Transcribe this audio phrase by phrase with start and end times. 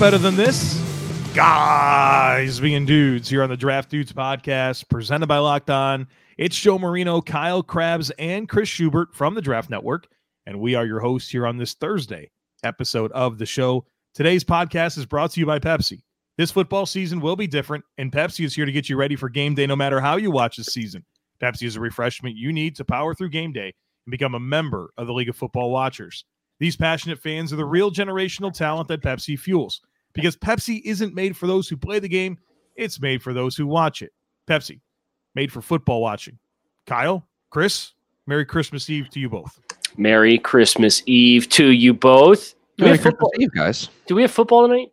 [0.00, 0.74] Better than this?
[1.34, 6.06] Guys being dudes here on the Draft Dudes podcast, presented by Locked On.
[6.36, 10.06] It's Joe Marino, Kyle Crabbs, and Chris Schubert from the Draft Network.
[10.46, 12.30] And we are your hosts here on this Thursday
[12.64, 13.86] episode of the show.
[14.14, 16.02] Today's podcast is brought to you by Pepsi.
[16.36, 19.28] This football season will be different, and Pepsi is here to get you ready for
[19.28, 21.04] game day no matter how you watch this season.
[21.40, 23.72] Pepsi is a refreshment you need to power through game day
[24.06, 26.24] and become a member of the League of Football Watchers.
[26.60, 29.80] These passionate fans are the real generational talent that Pepsi fuels
[30.12, 32.38] because Pepsi isn't made for those who play the game,
[32.76, 34.12] it's made for those who watch it.
[34.48, 34.80] Pepsi,
[35.34, 36.38] made for football watching.
[36.86, 37.92] Kyle, Chris,
[38.26, 39.58] Merry Christmas Eve to you both.
[39.96, 42.54] Merry Christmas Eve to you both.
[42.76, 43.88] Do we, Merry have football, Christmas Eve, guys.
[44.06, 44.88] do we have football tonight?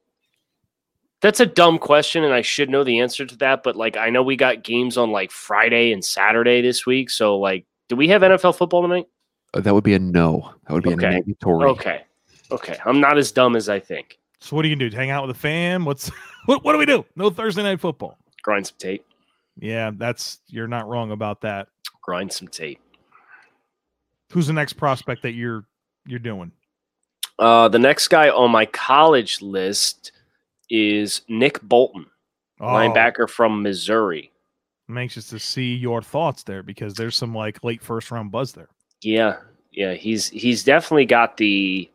[1.22, 3.62] That's a dumb question, and I should know the answer to that.
[3.64, 7.10] But like, I know we got games on like Friday and Saturday this week.
[7.10, 9.06] So like, do we have NFL football tonight?
[9.54, 10.54] That would be a no.
[10.68, 11.18] That would be Okay.
[11.18, 11.68] a negatory.
[11.72, 12.04] Okay,
[12.52, 12.78] okay.
[12.86, 14.18] I'm not as dumb as I think.
[14.40, 14.96] So what are you gonna do?
[14.96, 15.86] Hang out with the fam?
[15.86, 16.10] What's
[16.46, 17.06] what what do we do?
[17.16, 18.18] No Thursday night football.
[18.44, 19.06] Grind some tape.
[19.58, 21.68] Yeah, that's you're not wrong about that.
[22.02, 22.80] Grind some tape.
[24.32, 25.66] Who's the next prospect that you're
[26.06, 26.52] you're doing?
[27.38, 30.12] Uh, the next guy on my college list
[30.70, 32.06] is Nick Bolton,
[32.60, 34.32] Oh, linebacker from Missouri.
[34.88, 38.54] I'm anxious to see your thoughts there because there's some like late first round buzz
[38.54, 38.70] there.
[39.02, 39.38] Yeah,
[39.72, 41.90] yeah, he's he's definitely got the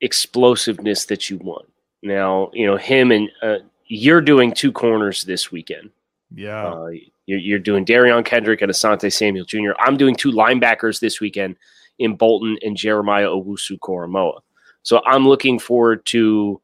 [0.00, 1.68] explosiveness that you want.
[2.02, 5.90] Now, you know him and uh, you're doing two corners this weekend.
[6.34, 6.66] Yeah.
[6.66, 6.90] Uh,
[7.26, 9.72] you're, you're doing Derion Kendrick and Asante Samuel Jr.
[9.78, 11.56] I'm doing two linebackers this weekend
[11.98, 14.40] in Bolton and Jeremiah Owusu Koramoah.
[14.82, 16.60] So I'm looking forward to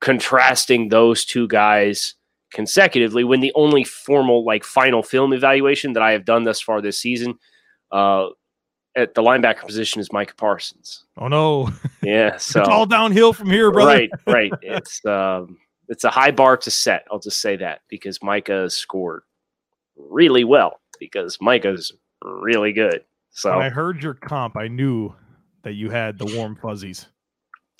[0.00, 2.14] contrasting those two guys
[2.52, 6.80] consecutively when the only formal like final film evaluation that I have done thus far
[6.80, 7.38] this season
[7.90, 8.28] uh,
[8.96, 11.04] at the linebacker position is Micah Parsons.
[11.18, 11.70] oh no.
[12.02, 13.92] Yeah, so it's all downhill from here, brother.
[13.92, 14.52] right, right.
[14.62, 15.58] It's um,
[15.88, 17.06] it's a high bar to set.
[17.10, 19.22] I'll just say that because Micah scored
[19.96, 21.92] really well because Micah's
[22.24, 23.04] really good.
[23.30, 25.14] So When I heard your comp, I knew
[25.62, 27.06] that you had the warm fuzzies.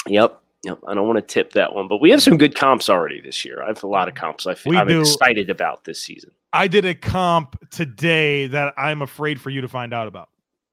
[0.06, 0.40] Yep.
[0.64, 0.78] Yep.
[0.86, 3.44] I don't want to tip that one, but we have some good comps already this
[3.44, 3.62] year.
[3.62, 5.00] I have a lot of comps I f- We I'm do.
[5.00, 6.30] excited about this season.
[6.52, 10.28] I did a comp today that I'm afraid for you to find out about.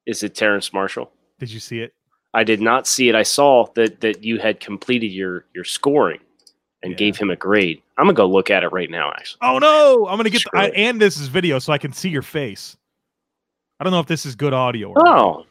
[0.05, 1.11] Is it Terrace Marshall?
[1.39, 1.93] Did you see it?
[2.33, 3.15] I did not see it.
[3.15, 6.19] I saw that that you had completed your your scoring
[6.81, 6.97] and Yeah.
[6.97, 7.81] gave him a grade.
[7.97, 9.11] I'm gonna go look at it right now.
[9.11, 10.07] Actually, Oh no!
[10.07, 12.75] I'm gonna get the, I, and this is video so I can see your face.
[13.79, 14.89] I don't know if this is good audio.
[14.89, 15.45] Or oh,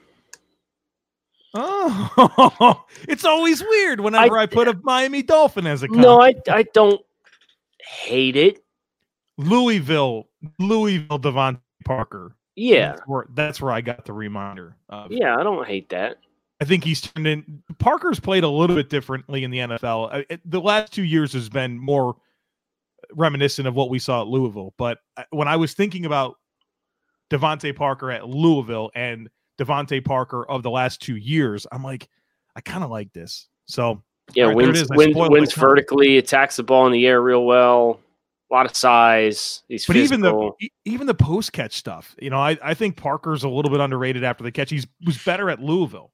[1.55, 6.63] Oh, it's always weird whenever I, put a Miami Dolphin as a no, I I
[6.75, 7.01] don't
[7.81, 8.65] hate it.
[9.39, 12.35] Louisville, Louisville, DeVante Parker.
[12.55, 14.77] Yeah, That's where, that's where I got the reminder.
[14.89, 15.11] Of.
[15.11, 16.19] yeah, I don't hate that.
[16.61, 17.63] I think he's turned in.
[17.79, 20.25] Parker's played a little bit differently in the NFL.
[20.29, 22.17] It- the last two years has been more
[23.15, 24.75] reminiscent of what we saw at Louisville.
[24.77, 24.99] But
[25.31, 26.37] when I was thinking about
[27.31, 32.09] DeVante Parker at Louisville and DeVante Parker of the last two years, I'm like,
[32.55, 33.49] I kind of like this.
[33.67, 34.03] So
[34.35, 37.99] Yeah, right, wins wins, wins vertically, attacks the ball in the air real well.
[38.53, 39.63] A lot of size.
[39.69, 40.51] He's But even the
[40.85, 44.25] even the post catch stuff, you know, I, I think Parker's a little bit underrated
[44.25, 44.69] after the catch.
[44.69, 46.13] He's was better at Louisville,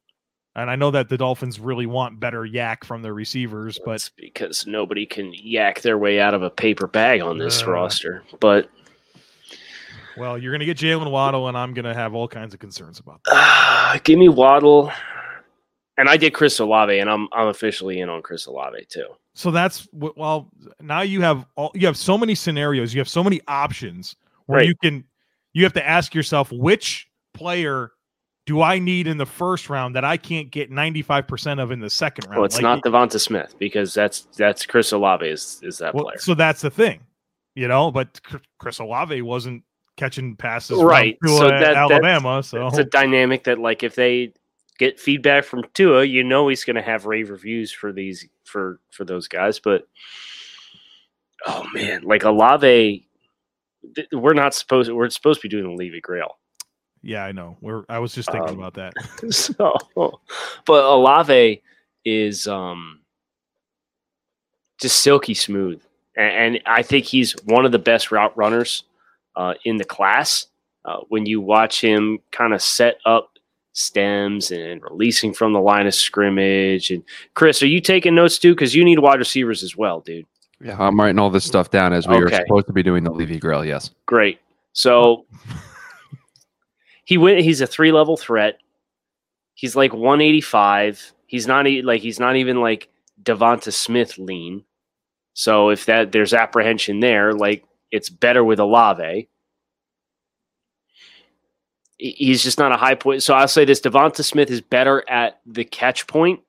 [0.54, 4.10] and I know that the Dolphins really want better YAC from their receivers, but That's
[4.10, 7.72] because nobody can YAC their way out of a paper bag on this Uh.
[7.72, 8.22] roster.
[8.38, 8.71] But
[10.16, 13.21] well, you're gonna get Jalen Waddle, and I'm gonna have all kinds of concerns about
[13.25, 13.32] that.
[13.34, 14.93] uh, give me Waddle.
[15.98, 19.09] And I did Chris Olave, and I'm I'm officially in on Chris Olave too.
[19.34, 20.48] So that's well,
[20.81, 24.16] now you have all you have so many scenarios, you have so many options
[24.47, 24.69] where Right.
[24.69, 25.04] you can
[25.53, 27.91] you have to ask yourself which player
[28.47, 31.91] do I need in the first round that I can't get 95% of in the
[31.91, 32.36] second round?
[32.38, 36.04] Well, it's Like, not Devonta Smith because that's that's Chris Olave is is that Well,
[36.04, 36.18] player.
[36.18, 37.01] so that's the thing,
[37.54, 37.91] you know.
[37.91, 38.21] But
[38.59, 39.65] Chris Olave wasn't
[39.97, 42.42] catching passes Right, so at that- that's- Alabama.
[42.42, 44.33] So It's a dynamic that like if they
[44.78, 48.80] get feedback from Tua, you know he's going to have rave reviews for these for
[48.91, 49.59] for those guys.
[49.59, 49.86] But
[51.47, 53.07] oh man, like Olave,
[53.95, 56.39] th- we're not supposed we're supposed to be doing the Levy Grail.
[57.03, 57.57] yeah, I know.
[57.60, 58.95] We're I was just thinking Um, about that.
[59.33, 59.75] so,
[60.66, 61.63] but Olave
[62.04, 63.01] is um
[64.80, 65.83] just silky smooth,
[66.16, 68.84] and, and I think he's one of the best route runners
[69.36, 70.47] uh, in the class.
[70.84, 73.30] Uh, when you watch him kind of set up
[73.72, 77.03] stems and releasing from the line of scrimmage, and
[77.34, 78.54] Chris, are you taking notes too?
[78.54, 80.26] Because you need wide receivers as well, dude.
[80.60, 82.38] Yeah, I'm writing all this stuff down as we are Okay.
[82.47, 83.65] supposed to be doing the Levy Grail.
[83.65, 83.91] Yes.
[84.06, 84.41] Great.
[84.72, 85.24] So
[87.04, 87.41] he went.
[87.41, 88.59] He's a three level threat.
[89.54, 91.12] He's like 185.
[91.26, 92.88] He's not like he's not even like
[93.22, 94.65] Devonta Smith lean.
[95.34, 99.28] So if that there's apprehension there, like it's better with Olave.
[101.98, 103.22] He's just not a high point.
[103.22, 106.41] So I'll say this: Devonta Smith is better at the catch point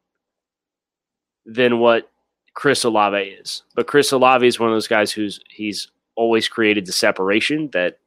[1.46, 2.10] than what
[2.54, 3.64] Chris Olave is.
[3.76, 8.00] But Chris Olave is one of those guys who's he's always created the separation that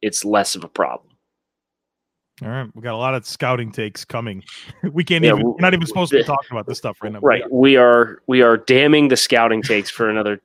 [0.00, 1.08] it's less of a problem.
[2.40, 4.44] All right, we got a lot of scouting takes coming.
[4.92, 5.42] We can't yeah, even.
[5.42, 7.18] We're not even supposed to be talking about this stuff right now.
[7.20, 8.22] Right, we are.
[8.26, 10.40] We are damning the scouting takes for another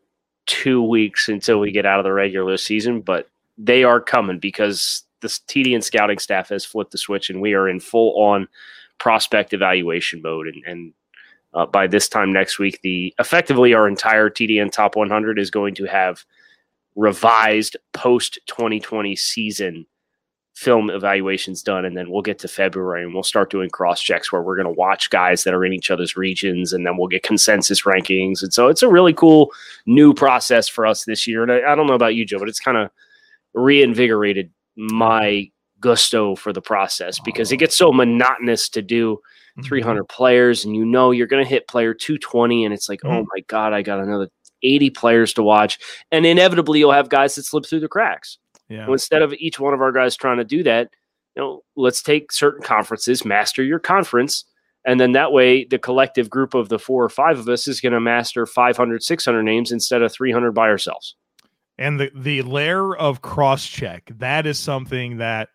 [0.47, 5.03] two weeks until we get out of the regular season, but they are coming because
[5.23, 8.47] the TDN scouting staff has flipped the switch, and we are in full on
[8.99, 10.47] prospect evaluation mode.
[10.47, 10.93] And, and
[11.53, 15.73] uh, by this time next week, the effectively our entire TDN top 100 is going
[15.75, 16.23] to have
[16.95, 19.85] revised post 2020 season
[20.55, 21.83] film evaluations done.
[21.83, 24.67] And then we'll get to february and we'll start doing cross checks where we're going
[24.67, 28.43] to watch guys that are in each other's regions and then we'll get consensus rankings.
[28.43, 29.51] And so it's a really cool
[29.87, 31.41] new process for us this year.
[31.41, 32.91] And i, I don't know about you joe but it's kind of
[33.53, 35.49] reinvigorated my
[35.79, 39.15] gusto for the process because it gets so monotonous to do
[39.57, 39.67] mm-hmm.
[39.67, 43.17] 300 players and you know you're going to hit player 220 and it's like mm-hmm.
[43.17, 44.29] oh my god i got another
[44.63, 45.77] 80 players to watch
[46.09, 48.37] and inevitably you'll have guys that slip through the cracks
[48.69, 48.85] yeah.
[48.85, 50.89] So instead of each one of our guys trying to do that,
[51.35, 54.45] you know, let's take certain conferences, master your conference,
[54.85, 57.81] and then that way the collective group of the four or five of us is
[57.81, 61.15] going to master 500, 600 names instead of 300 by ourselves.
[61.77, 65.49] And the the layer of cross check that is something that,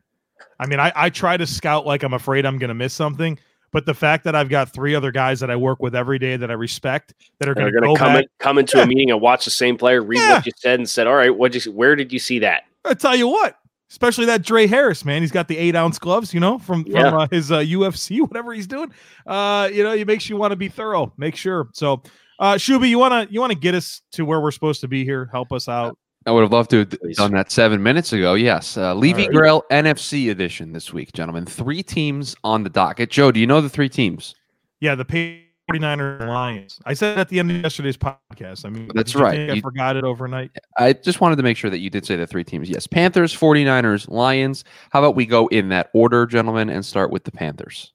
[0.58, 3.38] I mean, I I try to scout like I'm afraid I'm going to miss something.
[3.70, 6.36] But the fact that I've got three other guys that I work with every day
[6.36, 9.44] that I respect that are going to come in, come into a meeting and watch
[9.44, 10.34] the same player, read yeah.
[10.34, 12.94] what you said, and said, "All right, what you where did you see that?" I
[12.94, 13.56] tell you what,
[13.90, 15.20] especially that Drae Harris man.
[15.20, 17.10] He's got the eight ounce gloves, you know, from yeah.
[17.10, 18.90] from uh, his uh, UFC, whatever he's doing.
[19.26, 21.12] Uh, you know, it makes you want to be thorough.
[21.18, 21.68] Make sure.
[21.74, 22.02] So,
[22.38, 25.28] uh, Shuby, you wanna you wanna get us to where we're supposed to be here?
[25.30, 25.98] Help us out.
[26.28, 28.34] I would have loved to have done that seven minutes ago.
[28.34, 28.76] Yes.
[28.76, 29.30] Uh, Levy right.
[29.30, 31.46] Grail NFC edition this week, gentlemen.
[31.46, 33.08] Three teams on the docket.
[33.08, 34.34] Joe, do you know the three teams?
[34.80, 36.80] Yeah, the 49ers Lions.
[36.84, 38.66] I said at the end of yesterday's podcast.
[38.66, 39.38] I mean, that's right.
[39.40, 40.50] You I forgot it overnight.
[40.76, 42.68] I just wanted to make sure that you did say the three teams.
[42.68, 44.64] Yes, Panthers, 49ers, Lions.
[44.90, 47.94] How about we go in that order, gentlemen, and start with the Panthers?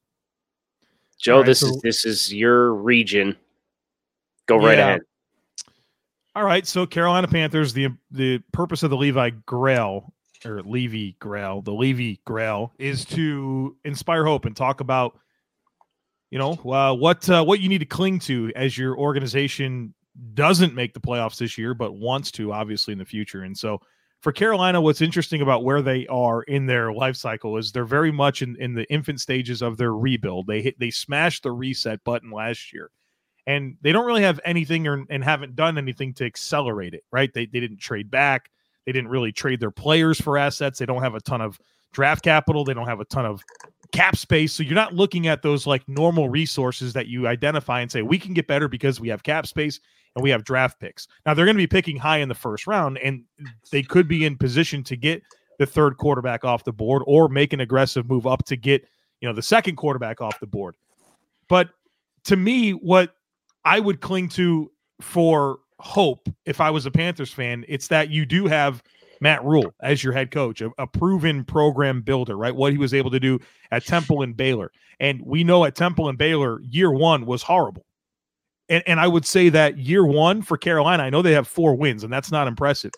[1.20, 3.38] Joe, right, this so, is this is your region.
[4.48, 4.88] Go right yeah.
[4.88, 5.02] ahead.
[6.36, 7.74] All right, so Carolina Panthers.
[7.74, 10.12] The the purpose of the Levi Grail
[10.46, 15.20] or Levy Grail, the Levy Grail, is to inspire hope and talk about,
[16.32, 19.94] you know, uh, what uh, what you need to cling to as your organization
[20.34, 23.44] doesn't make the playoffs this year, but wants to, obviously, in the future.
[23.44, 23.80] And so,
[24.22, 28.12] for Carolina, what's interesting about where they are in their life cycle is they're very
[28.12, 30.48] much in, in the infant stages of their rebuild.
[30.48, 32.90] They hit they smashed the reset button last year
[33.46, 37.34] and they don't really have anything or, and haven't done anything to accelerate it, right?
[37.34, 38.50] They, they didn't trade back.
[38.86, 40.80] They didn't really trade their players for assets.
[40.80, 41.60] They don't have a ton of
[41.92, 42.64] draft capital.
[42.64, 43.42] They don't have a ton of
[43.92, 44.54] cap space.
[44.54, 48.18] So you're not looking at those like normal resources that you identify and say, we
[48.18, 49.80] can get better because we have cap space
[50.16, 51.08] and we have draft picks.
[51.26, 53.24] Now they're going to be picking high in the first round and
[53.72, 55.22] they could be in position to get
[55.60, 58.86] the third quarterback off the board or make an aggressive move up to get,
[59.22, 60.76] you know, the second quarterback off the board.
[61.48, 61.70] But
[62.26, 63.16] to me, what
[63.66, 67.66] I would cling to for hope if I was a Panthers fan.
[67.68, 68.84] It's that you do have
[69.20, 72.56] Matt Rhule as your head coach, a, a, proven program builder, right?
[72.56, 73.40] What he was able to do
[73.72, 74.72] at Temple and Baylor.
[75.00, 77.86] And we know at Temple and Baylor, year one was horrible.
[78.70, 81.76] And, and I would say that year one for Carolina, I know they have four
[81.76, 82.92] wins, and that's not impressive.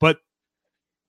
[0.00, 0.18] But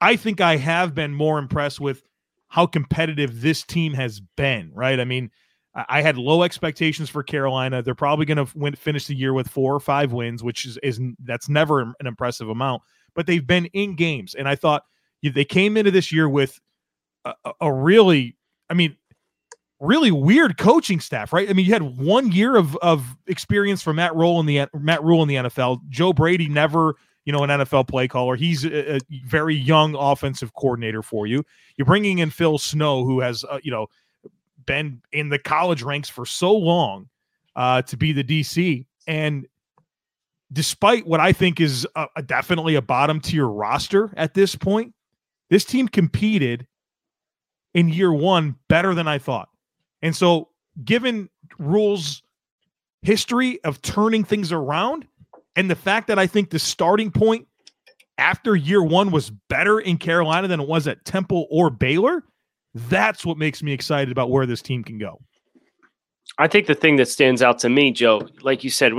[0.01, 2.03] I think I have been more impressed with
[2.47, 4.99] how competitive this team has been, right?
[4.99, 5.31] I mean,
[5.75, 7.81] I had low expectations for Carolina.
[7.81, 11.01] They're probably going to finish the year with four or five wins, which is, is
[11.23, 12.81] that's never an impressive amount.
[13.13, 14.83] But they've been in games, and I thought
[15.21, 16.59] they came into this year with
[17.25, 18.37] a, a really,
[18.69, 18.95] I mean,
[19.81, 21.49] really weird coaching staff, right?
[21.49, 25.03] I mean, you had one year of of experience from Matt Rhule in the Matt
[25.03, 25.79] Rhule in the NFL.
[25.89, 28.35] Joe Brady never, you know, an NFL play caller.
[28.35, 31.43] He's a, a very young offensive coordinator for you.
[31.77, 33.87] You're bringing in Phil Snow, who has, uh, you know
[34.65, 37.09] been in the college ranks for so long
[37.55, 38.85] uh, to be the DC.
[39.07, 39.47] And
[40.51, 44.93] despite what I think is a, a definitely a bottom tier roster at this point,
[45.49, 46.67] this team competed
[47.73, 49.49] in year one better than I thought.
[50.01, 50.49] And so,
[50.83, 51.29] given
[51.59, 52.21] Rhule's
[53.01, 55.07] history of turning things around
[55.55, 57.47] and the fact that I think the starting point
[58.17, 62.23] after year one was better in Carolina than it was at Temple or Baylor,
[62.75, 65.19] that's what makes me excited about where this team can go.
[66.37, 68.91] I think the thing that stands out to me, Joe, like you said,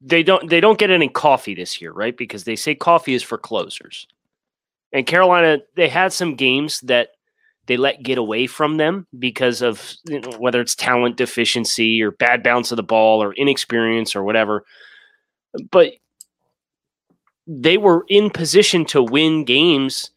[0.00, 2.16] they don't they don't get any coffee this year, right?
[2.16, 4.08] Because they say coffee is for closers.
[4.92, 7.10] And Carolina, they had some games that
[7.66, 12.10] they let get away from them because of you know, whether it's talent deficiency or
[12.10, 14.64] bad bounce of the ball or inexperience or whatever.
[15.70, 15.92] But
[17.46, 20.10] they were in position to win games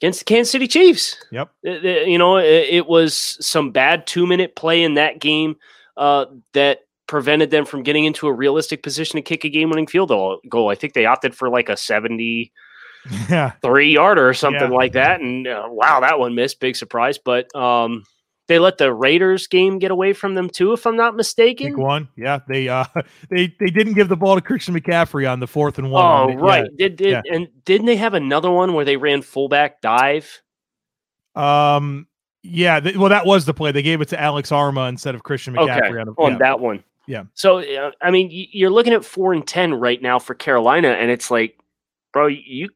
[0.00, 1.16] against the Kansas City Chiefs.
[1.30, 1.50] Yep.
[1.62, 5.56] You know, it was some bad two minute play in that game
[5.96, 9.86] uh, that prevented them from getting into a realistic position to kick a game winning
[9.86, 10.10] field
[10.48, 10.70] goal.
[10.70, 12.52] I think they opted for like a 70
[13.30, 13.52] yeah.
[13.62, 14.76] three yarder or something yeah.
[14.76, 15.20] like that.
[15.20, 16.60] And uh, wow, that one missed.
[16.60, 17.18] Big surprise.
[17.18, 18.04] But um,
[18.48, 21.68] they let the Raiders game get away from them too, if I'm not mistaken.
[21.68, 22.40] Pick one, yeah.
[22.48, 22.84] They uh
[23.30, 26.04] they they didn't give the ball to Christian McCaffrey on the fourth and one.
[26.04, 26.64] Oh, right.
[26.64, 26.88] Yeah.
[26.88, 27.22] Did did yeah.
[27.32, 30.42] and didn't they have another one where they ran fullback dive?
[31.34, 32.06] Um.
[32.42, 32.80] Yeah.
[32.80, 33.70] Th- well, that was the play.
[33.70, 36.00] They gave it to Alex Armah instead of Christian McCaffrey okay.
[36.00, 36.38] on, on yeah.
[36.38, 36.82] that one.
[37.06, 37.24] Yeah.
[37.34, 41.10] So uh, I mean, you're looking at four and ten right now for Carolina, and
[41.10, 41.58] it's like,
[42.12, 42.70] bro, you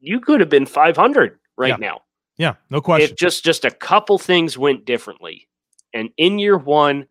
[0.00, 2.00] you could have been 500 right now.
[2.36, 3.10] Yeah, no question.
[3.10, 5.48] If just just a couple things went differently,
[5.92, 7.06] and in year one,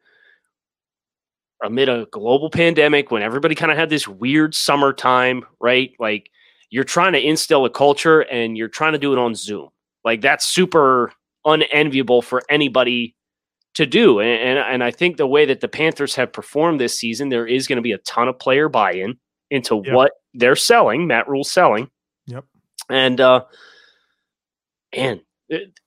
[1.63, 5.91] amid a global pandemic, when everybody kind of had this weird summertime, right?
[5.99, 6.29] Like
[6.69, 9.69] you're trying to instill a culture, and you're trying to do it on Zoom.
[10.03, 11.13] Like that's super
[11.45, 13.15] unenviable for anybody
[13.75, 14.19] to do.
[14.19, 17.47] And, and, and I think the way that the Panthers have performed this season, there
[17.47, 19.17] is going to be a ton of player buy-in
[19.49, 19.95] into yep.
[19.95, 21.07] what they're selling.
[21.07, 21.89] Matt Rhule selling.
[22.27, 22.45] Yep.
[22.89, 23.45] And uh,
[24.95, 25.79] man, it,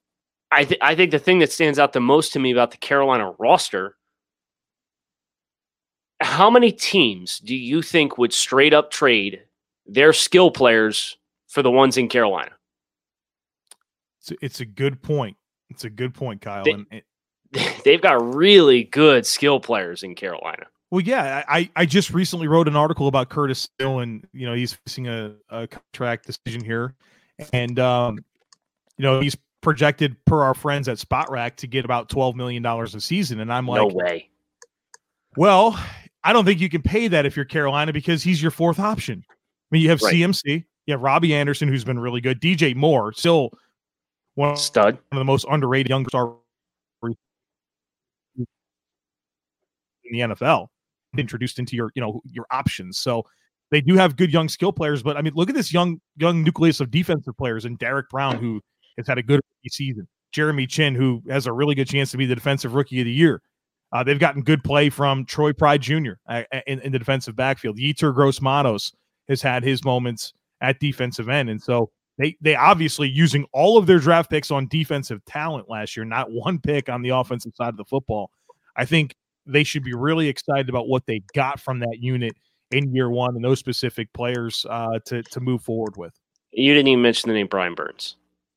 [0.51, 2.77] I th- I think the thing that stands out the most to me about the
[2.77, 3.97] Carolina roster.
[6.21, 9.43] How many teams do you think would straight up trade
[9.87, 12.53] their skill players for the ones in Carolina?
[14.21, 15.37] It's a, it's a good point.
[15.69, 16.65] It's a good point, Kyle.
[16.65, 17.05] They, and it,
[17.85, 20.67] they've got really good skill players in Carolina.
[20.91, 24.55] Well, yeah, I, I just recently wrote an article about Curtis Hill, and you know
[24.55, 26.95] he's facing a, a contract decision here,
[27.53, 28.25] and um,
[28.99, 32.95] you know, he's projected per our friends at Spotrac to get about twelve million dollars
[32.95, 34.31] a season, and I'm like, no way.
[35.37, 35.79] Well,
[36.25, 39.25] I don't think you can pay that if you're Carolina because he's your fourth option.
[39.29, 39.35] I
[39.71, 40.15] mean, you have right.
[40.15, 42.41] CMC, you have Robbie Anderson, who's been really good.
[42.41, 43.51] DJ Moore, still
[44.35, 46.33] one stud, one of the most underrated young stars
[47.07, 48.47] in
[50.13, 50.69] the NFL.
[51.19, 52.99] Introduced into your, you know, your options.
[52.99, 53.25] So
[53.71, 56.45] they do have good young skill players, but I mean, look at this young young
[56.45, 58.61] nucleus of defensive players and Derrick Brown, who
[58.97, 60.07] has had a good season.
[60.33, 63.13] Jeremy Chinn, who has a really good chance to be the defensive rookie of the
[63.13, 63.41] year.
[63.93, 66.13] Uh, they've gotten good play from Troy Pride Jr.
[66.29, 67.79] Uh, in, in, the defensive backfield.
[67.79, 68.93] Yetur Gross-Matos
[69.29, 73.87] has had his moments at defensive end, and so they they obviously using all of
[73.87, 77.69] their draft picks on defensive talent last year, not one pick on the offensive side
[77.69, 78.31] of the football.
[78.77, 79.15] I think
[79.47, 82.35] they should be really excited about what they got from that unit
[82.73, 86.13] in year one and those specific players uh, to to move forward with.
[86.53, 88.17] You didn't even mention the name Brian Burns.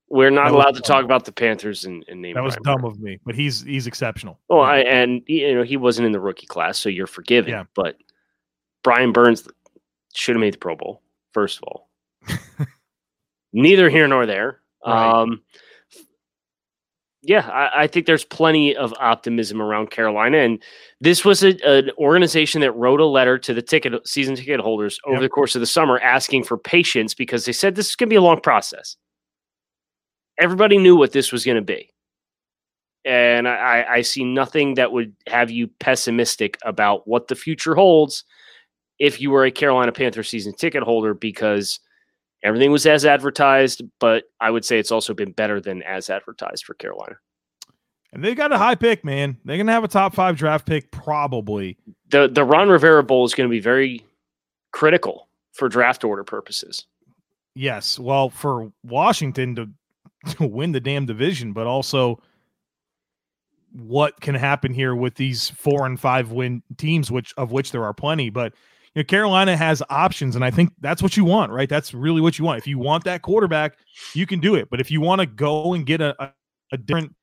[0.10, 2.34] We're not allowed to talk about the Panthers and, and name.
[2.34, 4.40] That was dumb of me, but he's he's exceptional.
[4.50, 7.52] Oh, I and you know he wasn't in the rookie class, so you're forgiven.
[7.52, 7.66] Yeah.
[7.76, 7.98] But
[8.84, 9.48] Brian Burns
[10.16, 11.02] should have made the Pro Bowl.
[11.32, 11.90] First of all,
[13.54, 14.62] neither here nor there.
[14.86, 15.22] Right.
[15.22, 15.44] Um,
[17.22, 20.64] yeah, I, I, think there's plenty of optimism around Carolina, and
[21.02, 25.00] this was a, an organization that wrote a letter to the ticket season ticket holders
[25.06, 25.24] over yep.
[25.24, 28.14] the course of the summer, asking for patience because they said this is going to
[28.14, 28.96] be a long process.
[30.40, 31.90] Everybody knew what this was going to be,
[33.06, 38.24] and I, I see nothing that would have you pessimistic about what the future holds
[39.00, 41.80] if you were a Carolina Panther season ticket holder because
[42.42, 46.64] Everything was as advertised, but I would say it's also been better than as advertised
[46.64, 47.16] for Carolina.
[48.14, 49.38] And they got a high pick, man.
[49.44, 51.78] They're gonna have a top five draft pick, probably.
[52.10, 54.06] The the Ron Rivera Bowl is gonna be very
[54.72, 56.86] critical for draft order purposes.
[57.56, 58.00] Yes.
[58.00, 59.72] Well, for Washington to, to
[60.40, 62.22] win the damn division, but also
[63.72, 67.84] what can happen here with these four and five win teams, which of which there
[67.84, 68.30] are plenty.
[68.30, 68.54] But
[68.96, 71.70] you know, Carolina has options, and I think that's what you want, right?
[71.70, 72.58] That's really what you want.
[72.58, 73.78] If you want that quarterback,
[74.14, 74.70] you can do it.
[74.70, 76.34] But if you want to go and get a, a,
[76.72, 77.16] a different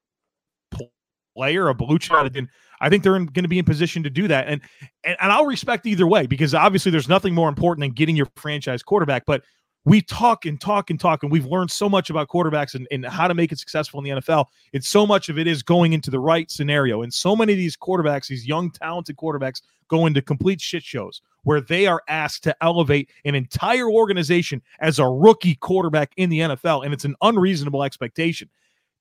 [1.37, 2.33] player, a blue chip,
[2.81, 4.47] I think they're going to be in position to do that.
[4.47, 4.61] And,
[5.05, 8.29] and and I'll respect either way because obviously there's nothing more important than getting your
[8.37, 9.25] franchise quarterback.
[9.27, 9.43] But
[9.87, 13.07] we talk and talk and talk, and we've learned so much about quarterbacks and, and
[13.07, 14.47] how to make it successful in the NFL.
[14.75, 17.03] And so much of it is going into the right scenario.
[17.03, 21.23] And so many of these quarterbacks, these young, talented quarterbacks, go into complete shit shows
[21.45, 26.41] where they are asked to elevate an entire organization as a rookie quarterback in the
[26.41, 26.85] NFL.
[26.85, 28.51] And it's an unreasonable expectation.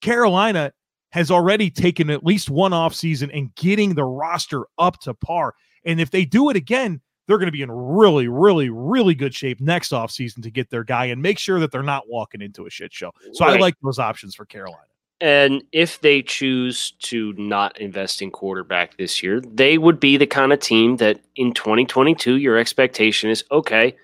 [0.01, 0.71] Carolina
[1.09, 5.55] has already taken at least one off season and getting the roster up to par.
[5.83, 9.33] And if they do it again, they're going to be in really, really, really good
[9.33, 12.65] shape next offseason to get their guy and make sure that they're not walking into
[12.65, 13.11] a shit show.
[13.33, 13.57] So right.
[13.57, 14.83] I like those options for Carolina.
[15.21, 20.27] And if they choose to not invest in quarterback this year, they would be the
[20.27, 23.95] kind of team that in 2022, your expectation is okay,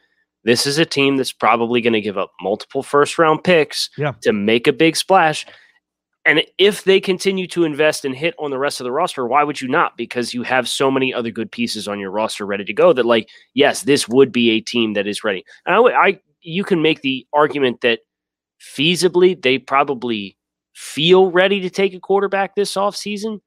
[0.43, 4.13] this is a team that's probably going to give up multiple first round picks yeah.
[4.21, 5.45] to make a big splash.
[6.23, 9.43] And if they continue to invest and hit on the rest of the roster, why
[9.43, 9.97] would you not?
[9.97, 13.05] Because you have so many other good pieces on your roster ready to go that,
[13.05, 15.43] like, yes, this would be a team that is ready.
[15.65, 17.99] And I, I you can make the argument that
[18.59, 20.37] feasibly they probably
[20.73, 23.41] feel ready to take a quarterback this offseason,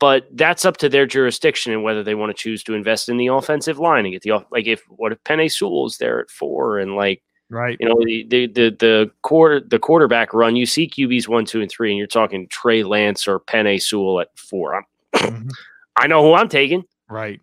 [0.00, 3.18] but that's up to their jurisdiction and whether they want to choose to invest in
[3.18, 4.44] the offensive line and get the off.
[4.50, 7.76] Like, if what if Penei Sewell's there at four and like Right.
[7.80, 11.60] You know, the, the the the quarter the quarterback run, you see QBs one, two,
[11.60, 15.48] and three, and you're talking Trey Lance or Penei Sewell at 4 mm-hmm.
[15.96, 16.84] I know who I'm taking.
[17.08, 17.40] Right.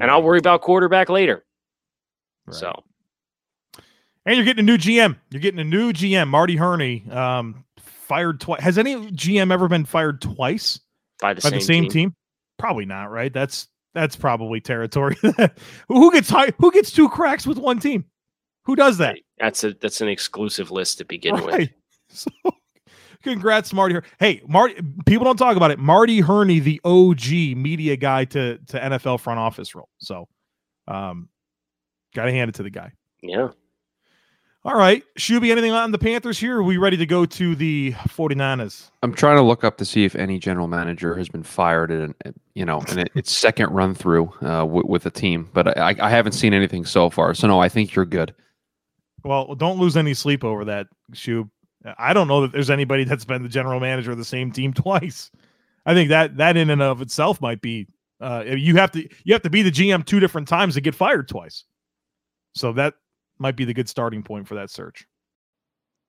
[0.00, 1.44] And I'll worry about quarterback later.
[2.46, 2.54] Right.
[2.54, 2.84] So
[4.24, 5.16] and you're getting a new GM.
[5.30, 7.04] You're getting a new GM, Marty Hurney.
[7.10, 8.60] Um, fired twice.
[8.62, 10.80] Has any GM ever been fired twice
[11.20, 11.90] by the, by same, the same team?
[11.90, 12.14] team?
[12.58, 13.32] Probably not, right?
[13.32, 15.16] That's that's probably territory.
[15.88, 18.04] who gets high, who gets two cracks with one team?
[18.64, 19.18] Who does that?
[19.38, 21.58] That's a that's an exclusive list to begin right.
[21.58, 21.70] with.
[22.14, 22.30] So
[23.22, 23.98] congrats, Marty.
[24.18, 24.74] Hey, Marty.
[25.06, 25.78] People don't talk about it.
[25.78, 29.88] Marty Hurney, the OG media guy to to NFL front office role.
[29.98, 30.28] So,
[30.88, 31.30] um,
[32.14, 32.92] got to hand it to the guy.
[33.22, 33.48] Yeah.
[34.64, 35.02] All right.
[35.18, 36.58] Shuby, anything on the Panthers here?
[36.58, 38.90] are we ready to go to the 49ers?
[39.02, 42.14] I'm trying to look up to see if any general manager has been fired in,
[42.54, 45.96] you know, and it, it's second run through uh, w- with a team, but I,
[46.00, 47.34] I haven't seen anything so far.
[47.34, 48.32] So, no, I think you're good.
[49.24, 51.48] Well, don't lose any sleep over that, Shub.
[51.98, 54.72] I don't know that there's anybody that's been the general manager of the same team
[54.74, 55.30] twice.
[55.84, 57.88] I think that that in and of itself might be
[58.20, 60.94] uh, you have to you have to be the GM two different times to get
[60.94, 61.64] fired twice.
[62.54, 62.94] So that
[63.38, 65.06] might be the good starting point for that search.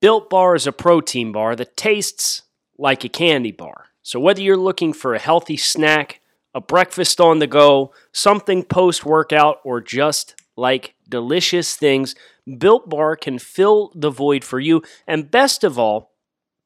[0.02, 2.44] Built Bar is a protein bar that tastes
[2.78, 3.86] like a candy bar.
[4.04, 6.20] So whether you're looking for a healthy snack,
[6.54, 12.16] a breakfast on the go, something post workout, or just like delicious things,
[12.58, 14.84] Built Bar can fill the void for you.
[15.08, 16.12] And best of all,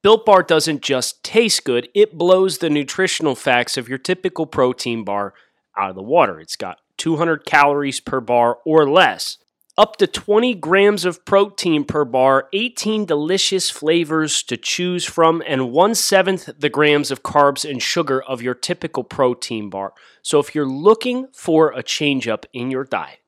[0.03, 5.03] Built Bar doesn't just taste good, it blows the nutritional facts of your typical protein
[5.03, 5.33] bar
[5.77, 6.39] out of the water.
[6.39, 9.37] It's got 200 calories per bar or less,
[9.77, 15.71] up to 20 grams of protein per bar, 18 delicious flavors to choose from, and
[15.71, 19.93] one seventh the grams of carbs and sugar of your typical protein bar.
[20.21, 23.19] So if you're looking for a change up in your diet,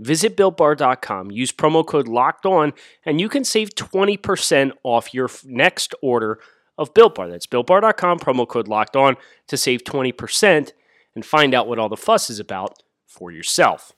[0.00, 2.72] Visit builtbar.com, use promo code locked on,
[3.04, 6.40] and you can save 20% off your next order
[6.78, 7.28] of Built Bar.
[7.28, 9.16] That's builtbar.com, promo code locked on
[9.48, 10.72] to save 20%
[11.14, 13.92] and find out what all the fuss is about for yourself.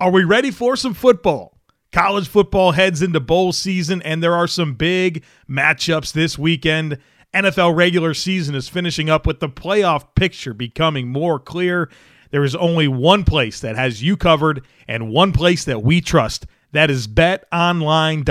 [0.00, 1.60] Are we ready for some football?
[1.92, 6.96] College football heads into bowl season, and there are some big matchups this weekend.
[7.34, 11.90] NFL regular season is finishing up with the playoff picture becoming more clear
[12.32, 16.46] there is only one place that has you covered and one place that we trust.
[16.72, 18.22] That is betonline.ag.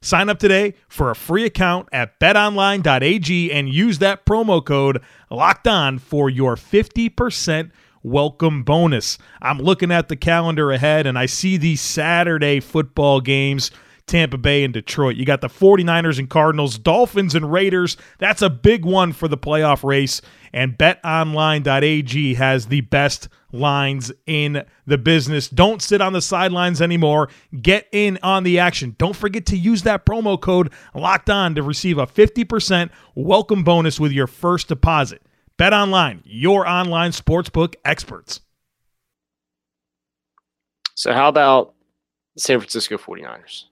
[0.00, 5.68] Sign up today for a free account at betonline.ag and use that promo code locked
[5.68, 7.70] on for your 50%
[8.02, 9.18] welcome bonus.
[9.42, 13.70] I'm looking at the calendar ahead and I see these Saturday football games.
[14.08, 15.16] Tampa Bay and Detroit.
[15.16, 17.96] You got the 49ers and Cardinals, Dolphins and Raiders.
[18.18, 20.20] That's a big one for the playoff race
[20.52, 25.48] and betonline.ag has the best lines in the business.
[25.48, 27.28] Don't sit on the sidelines anymore.
[27.60, 28.94] Get in on the action.
[28.98, 33.98] Don't forget to use that promo code locked on to receive a 50% welcome bonus
[33.98, 35.22] with your first deposit.
[35.56, 38.40] Bet online, your online sportsbook experts.
[40.94, 41.74] So, how about
[42.36, 43.64] San Francisco 49ers?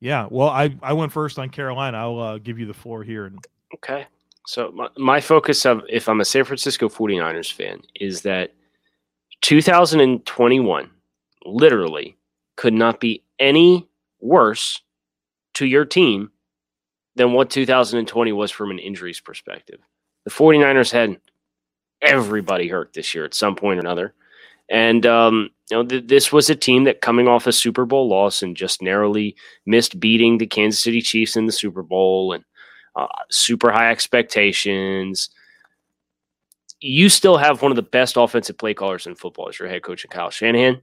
[0.00, 1.98] Yeah, well, I, I went first on Carolina.
[1.98, 3.26] I'll uh, give you the floor here.
[3.26, 4.06] And- okay.
[4.46, 8.52] So my, my focus of if I'm a San Francisco 49ers fan is that
[9.42, 10.90] 2021
[11.44, 12.16] literally
[12.56, 13.88] could not be any
[14.20, 14.82] worse
[15.54, 16.30] to your team
[17.16, 19.80] than what 2020 was from an injuries perspective.
[20.24, 21.18] The 49ers had
[22.02, 24.14] everybody hurt this year at some point or another.
[24.68, 28.08] And um, you know, th- this was a team that coming off a Super Bowl
[28.08, 32.44] loss and just narrowly missed beating the Kansas City Chiefs in the Super Bowl and
[32.94, 35.28] uh, super high expectations.
[36.80, 39.82] You still have one of the best offensive play callers in football as your head
[39.82, 40.80] coach, Kyle Shanahan.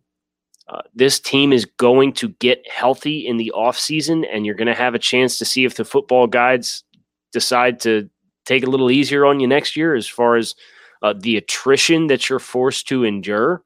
[0.67, 4.73] Uh, this team is going to get healthy in the offseason, and you're going to
[4.73, 6.83] have a chance to see if the football guides
[7.31, 8.09] decide to
[8.45, 10.55] take a little easier on you next year as far as
[11.01, 13.63] uh, the attrition that you're forced to endure.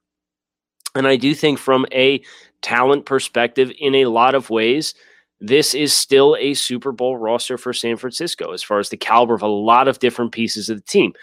[0.97, 2.21] And I do think from a
[2.61, 4.93] talent perspective, in a lot of ways,
[5.39, 9.35] this is still a Super Bowl roster for San Francisco as far as the caliber
[9.35, 11.13] of a lot of different pieces of the team.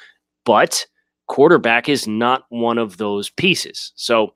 [0.45, 0.87] But
[1.27, 3.93] quarterback is not one of those pieces.
[3.97, 4.35] So,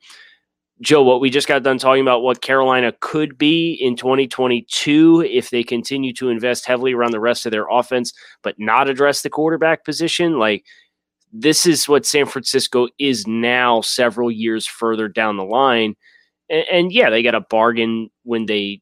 [0.81, 5.51] Joe, what we just got done talking about what Carolina could be in 2022 if
[5.51, 9.31] they continue to invest heavily around the rest of their offense, but not address the
[9.31, 10.38] quarterback position.
[10.38, 10.64] Like,
[11.32, 15.94] this is what San Francisco is now, several years further down the line.
[16.48, 18.80] And, and yeah, they got a bargain when they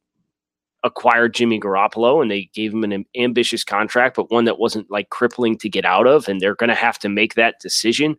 [0.85, 5.11] acquired Jimmy Garoppolo and they gave him an ambitious contract, but one that wasn't like
[5.11, 6.29] crippling to get out of.
[6.29, 8.17] And they're going to have to make that decision.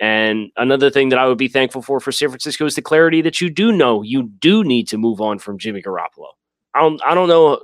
[0.00, 3.22] And another thing that I would be thankful for for San Francisco is the clarity
[3.22, 6.30] that you do know you do need to move on from Jimmy Garoppolo.
[6.74, 7.60] I don't, I don't know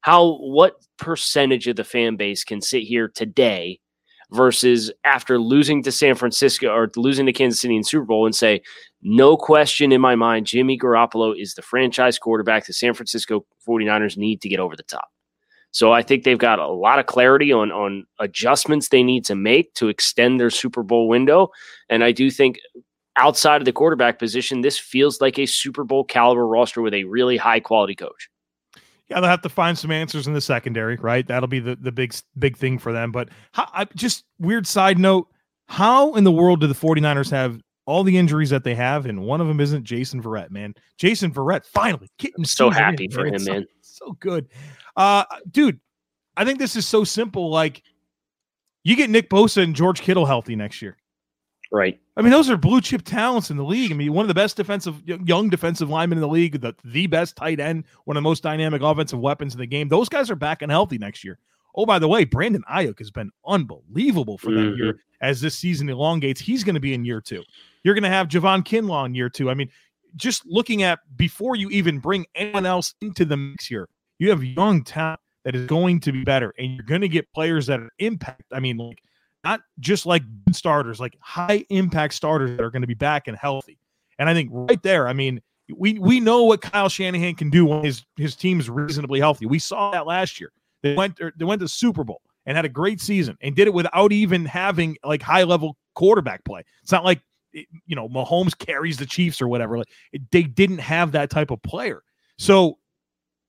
[0.00, 3.80] how what percentage of the fan base can sit here today
[4.32, 8.34] versus after losing to San Francisco or losing to Kansas City in Super Bowl and
[8.34, 8.62] say,
[9.02, 14.16] no question in my mind, Jimmy Garoppolo is the franchise quarterback the San Francisco 49ers
[14.16, 15.08] need to get over the top.
[15.70, 19.34] So I think they've got a lot of clarity on on adjustments they need to
[19.34, 21.48] make to extend their Super Bowl window.
[21.88, 22.58] And I do think
[23.16, 27.04] outside of the quarterback position, this feels like a Super Bowl caliber roster with a
[27.04, 28.28] really high quality coach
[29.12, 31.26] yeah, they'll have to find some answers in the secondary, right?
[31.26, 33.12] That'll be the, the big big thing for them.
[33.12, 35.28] But how, I, just weird side note,
[35.66, 39.22] how in the world do the 49ers have all the injuries that they have, and
[39.22, 40.72] one of them isn't Jason Verrett, man.
[40.96, 43.66] Jason Verrett finally getting so happy for him, so, man.
[43.82, 44.48] So good.
[44.96, 45.78] Uh dude,
[46.36, 47.50] I think this is so simple.
[47.50, 47.82] Like
[48.82, 50.96] you get Nick Bosa and George Kittle healthy next year.
[51.72, 51.98] Right.
[52.18, 53.90] I mean, those are blue chip talents in the league.
[53.90, 57.06] I mean, one of the best defensive, young defensive linemen in the league, the, the
[57.06, 59.88] best tight end, one of the most dynamic offensive weapons in the game.
[59.88, 61.38] Those guys are back and healthy next year.
[61.74, 64.90] Oh, by the way, Brandon Aiyuk has been unbelievable for mm-hmm.
[65.22, 66.42] as this season elongates.
[66.42, 67.42] He's going to be in year two.
[67.82, 69.48] You're going to have Javon Kinlaw in year two.
[69.48, 69.70] I mean,
[70.14, 74.44] just looking at before you even bring anyone else into the mix here, you have
[74.44, 77.80] young talent that is going to be better, and you're going to get players that
[77.80, 78.42] are impact.
[78.52, 79.02] I mean, like
[79.44, 83.36] not just like starters, like high impact starters that are going to be back and
[83.36, 83.78] healthy.
[84.18, 85.40] And I think right there, I mean,
[85.76, 89.46] we we know what Kyle Shanahan can do when his his team's reasonably healthy.
[89.46, 90.52] We saw that last year.
[90.82, 93.74] They went they went to Super Bowl and had a great season and did it
[93.74, 96.62] without even having like high level quarterback play.
[96.82, 97.20] It's not like
[97.52, 99.78] you know Mahomes carries the Chiefs or whatever.
[99.78, 99.88] Like
[100.30, 102.02] they didn't have that type of player.
[102.38, 102.78] So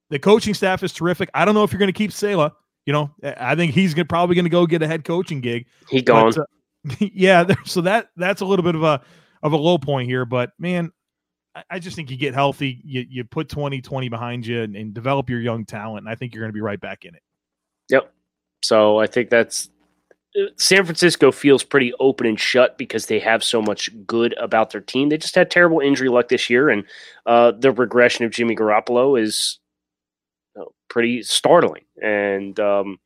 [0.10, 1.30] the coaching staff is terrific.
[1.34, 2.54] I don't know if you're going to keep Saleh.
[2.86, 5.68] You know, I think he's gonna, probably going to go get a head coaching gig.
[5.90, 6.32] He gone.
[6.32, 9.02] But, uh, yeah, so that that's a little bit of a
[9.42, 10.26] of a low point here.
[10.26, 10.92] But man,
[11.56, 14.94] I, I just think you get healthy, you you put 2020 behind you, and, and
[14.94, 16.06] develop your young talent.
[16.06, 17.22] And I think you're going to be right back in it.
[17.90, 18.12] Yep.
[18.64, 19.70] So I think that's
[20.38, 24.72] uh, San Francisco feels pretty open and shut because they have so much good about
[24.72, 25.10] their team.
[25.10, 26.84] They just had terrible injury luck this year, and
[27.26, 29.60] uh, the regression of Jimmy Garoppolo is
[30.94, 31.84] pretty startling.
[32.04, 33.00] And um,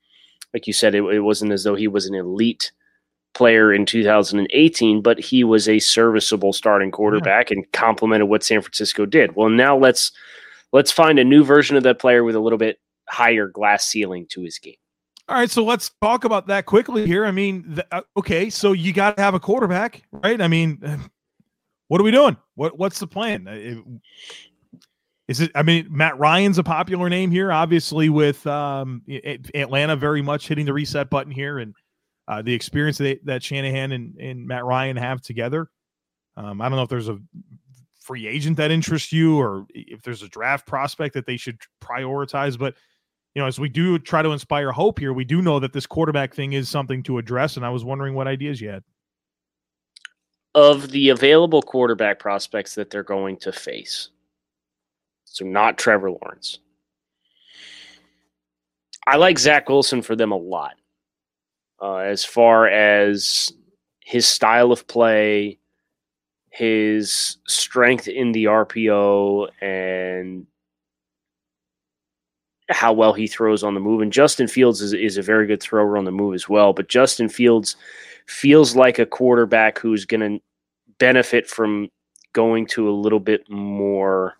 [0.54, 2.74] like you said, it, it wasn't as though he was an elite
[3.34, 7.56] player in 2018, but he was a serviceable starting quarterback yeah.
[7.56, 9.36] and complemented what San Francisco did.
[9.38, 10.12] Well, now let's
[10.74, 14.26] let's find a new version of that player with a little bit higher glass ceiling
[14.32, 14.76] to his game.
[15.30, 17.26] All right, so let's talk about that quickly here.
[17.26, 20.42] I mean, the, uh, okay, so you got to have a quarterback, right?
[20.42, 20.82] I mean,
[21.88, 22.36] what are we doing?
[22.56, 23.48] What what's the plan?
[23.48, 23.78] It,
[25.28, 25.52] is it?
[25.56, 29.02] I mean, Matt Ryan's a popular name here, obviously, with um,
[29.54, 31.76] Atlanta very much hitting the reset button here, and
[32.28, 35.70] uh, the experience that, that Shanahan and, and Matt Ryan have together.
[36.38, 37.20] Um, I don't know if there's a
[38.00, 42.58] free agent that interests you, or if there's a draft prospect that they should prioritize.
[42.58, 42.76] But
[43.36, 45.86] you know, as we do try to inspire hope here, we do know that this
[45.86, 47.58] quarterback thing is something to address.
[47.58, 48.84] And I was wondering what ideas you had.
[50.56, 54.10] Of the available quarterback prospects that they're going to face,
[55.38, 56.58] so not Trevor Lawrence.
[59.06, 60.74] I like Zach Wilson for them a lot.
[61.80, 63.54] Uh, as far as
[64.00, 65.60] his style of play,
[66.50, 70.48] his strength in the RPO, and
[72.70, 74.02] how well he throws on the move.
[74.02, 76.74] And Justin Fields is, is a very good thrower on the move as well.
[76.74, 77.76] But Justin Fields
[78.26, 80.44] feels like a quarterback who's going to
[80.98, 81.90] benefit from
[82.34, 84.34] going to a little bit more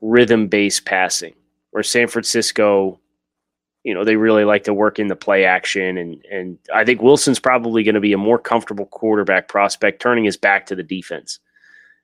[0.00, 1.34] rhythm based passing,
[1.70, 3.00] where San Francisco,
[3.82, 5.98] you know, they really like to work in the play action.
[5.98, 10.24] And, and I think Wilson's probably going to be a more comfortable quarterback prospect, turning
[10.24, 11.38] his back to the defense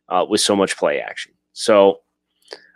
[0.09, 1.33] uh, with so much play action.
[1.53, 2.01] So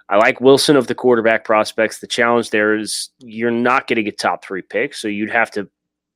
[0.09, 1.99] I like Wilson of the quarterback prospects.
[1.99, 5.69] The challenge there is you're not getting a top three pick, so you'd have to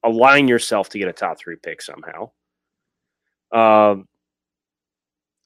[0.05, 2.31] align yourself to get a top three pick somehow.
[3.53, 4.07] Um,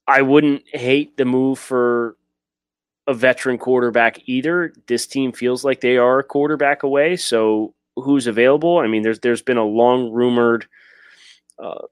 [0.07, 2.17] I wouldn't hate the move for
[3.07, 4.73] a veteran quarterback either.
[4.87, 7.15] This team feels like they are a quarterback away.
[7.15, 8.79] So who's available?
[8.79, 10.67] I mean, there's there's been a long rumored
[11.59, 11.83] uh,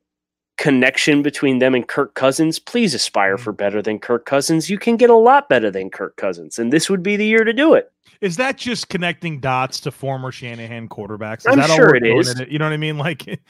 [0.58, 2.60] connection between them and Kirk Cousins.
[2.60, 4.70] Please aspire for better than Kirk Cousins.
[4.70, 7.44] You can get a lot better than Kirk Cousins, and this would be the year
[7.44, 7.92] to do it.
[8.22, 11.40] Is that just connecting dots to former Shanahan quarterbacks?
[11.40, 12.40] Is I'm that all sure we're it is.
[12.40, 12.50] it?
[12.50, 12.98] You know what I mean?
[13.04, 13.42] Like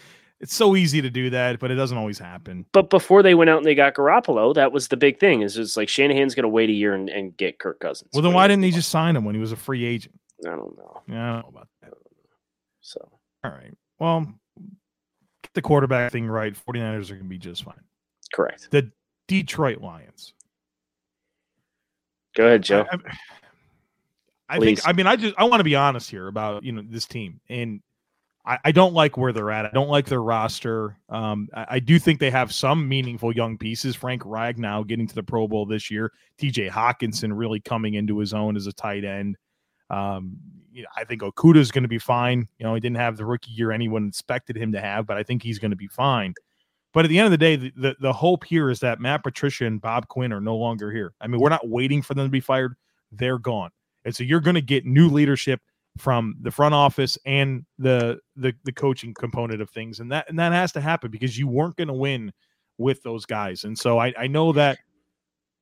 [0.43, 2.65] it's so easy to do that, but it doesn't always happen.
[2.73, 5.41] But before they went out and they got Garoppolo, that was the big thing.
[5.41, 8.09] Is it's like Shanahan's going to wait a year and, and get Kirk Cousins.
[8.13, 10.19] Well, then why didn't he just sign him when he was a free agent?
[10.45, 11.01] I don't know.
[11.07, 11.93] Yeah, I don't know about that.
[12.81, 13.09] So
[13.45, 13.73] All right.
[13.99, 14.27] Well,
[15.43, 16.53] get the quarterback thing right.
[16.53, 17.79] 49ers are going to be just fine.
[18.33, 18.67] correct.
[18.69, 18.91] The
[19.29, 20.33] Detroit Lions.
[22.35, 22.85] Go ahead, Joe.
[22.91, 22.97] I,
[24.49, 24.81] I Please.
[24.81, 24.89] think.
[24.89, 27.39] I mean, I just I want to be honest here about you know this team,
[27.47, 27.81] and
[28.45, 29.65] I, don't like where they're at.
[29.65, 30.97] I don't like their roster.
[31.07, 33.95] Um, I, I do think they have some meaningful young pieces.
[33.95, 36.11] Frank Ragnow getting to the Pro Bowl this year.
[36.37, 36.67] T.J.
[36.67, 39.37] Hockenson really coming into his own as a tight end.
[39.89, 40.35] Um,
[40.73, 42.47] you know, I think Okudah is going to be fine.
[42.57, 45.23] You know, he didn't have the rookie year anyone expected him to have, but I
[45.23, 46.33] think he's going to be fine.
[46.93, 49.23] But at the end of the day, the, the, the hope here is that Matt
[49.23, 51.13] Patricia and Bob Quinn are no longer here.
[51.21, 52.75] I mean, we're not waiting for them to be fired;
[53.11, 53.71] they're gone,
[54.03, 55.61] and so you're going to get new leadership
[55.97, 60.39] from the front office and the the the coaching component of things, and that and
[60.39, 62.31] that has to happen because you weren't going to win
[62.77, 63.63] with those guys.
[63.63, 64.79] And so I, I know that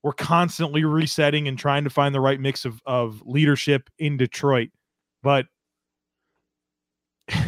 [0.03, 4.69] we're constantly resetting and trying to find the right mix of of leadership in Detroit,
[5.21, 5.45] but
[7.27, 7.43] at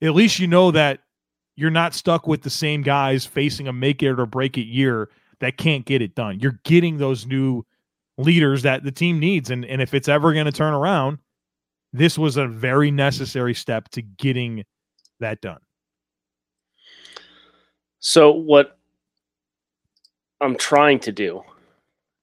[0.00, 1.00] least you know that
[1.56, 5.10] you're not stuck with the same guys facing a make it or break it year
[5.40, 6.40] that can't get it done.
[6.40, 7.64] You're getting those new
[8.16, 9.50] leaders that the team needs.
[9.50, 11.18] And, and if it's ever going to turn around,
[11.92, 14.64] this was a very necessary step to getting
[15.20, 15.60] that done.
[18.00, 18.78] So what
[20.40, 21.42] I'm trying to do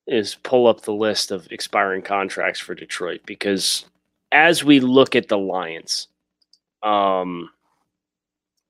[0.08, 3.86] is pull up the list of expiring contracts for Detroit because
[4.32, 6.08] as we look at the Lions,
[6.84, 7.50] um,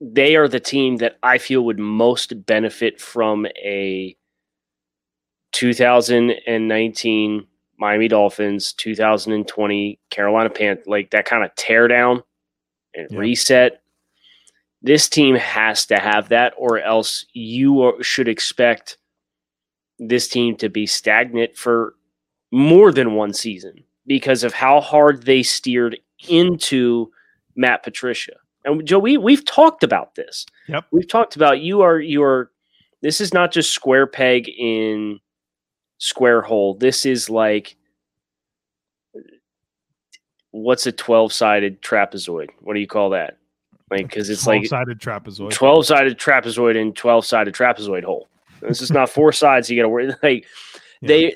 [0.01, 4.15] they are the team that I feel would most benefit from a
[5.51, 7.47] 2019
[7.79, 12.21] Miami Dolphins, 2020 Carolina Panthers, like that kind of tear down
[12.93, 13.17] and Yeah.
[13.17, 13.81] reset.
[14.81, 18.97] This team has to have that, or else you are- should expect
[19.97, 21.95] this team to be stagnant for
[22.51, 27.11] more than one season because of how hard they steered into
[27.55, 28.35] Matt Patricia.
[28.65, 30.45] And Joe, we, we've talked about this.
[30.67, 30.85] Yep.
[30.91, 32.51] We've talked about you are you are
[33.01, 35.19] this is not just square peg in
[35.99, 36.73] square hole.
[36.73, 37.75] This is like
[40.51, 42.49] what's a 12 sided trapezoid?
[42.61, 43.37] What do you call that?
[43.91, 45.51] Like, because it's like 12 sided trapezoid.
[45.51, 48.27] 12 sided trapezoid and 12 sided trapezoid hole.
[48.61, 49.69] This is not four sides.
[49.69, 50.07] You got to worry.
[50.23, 50.45] Like,
[51.01, 51.07] Yeah.
[51.07, 51.35] they,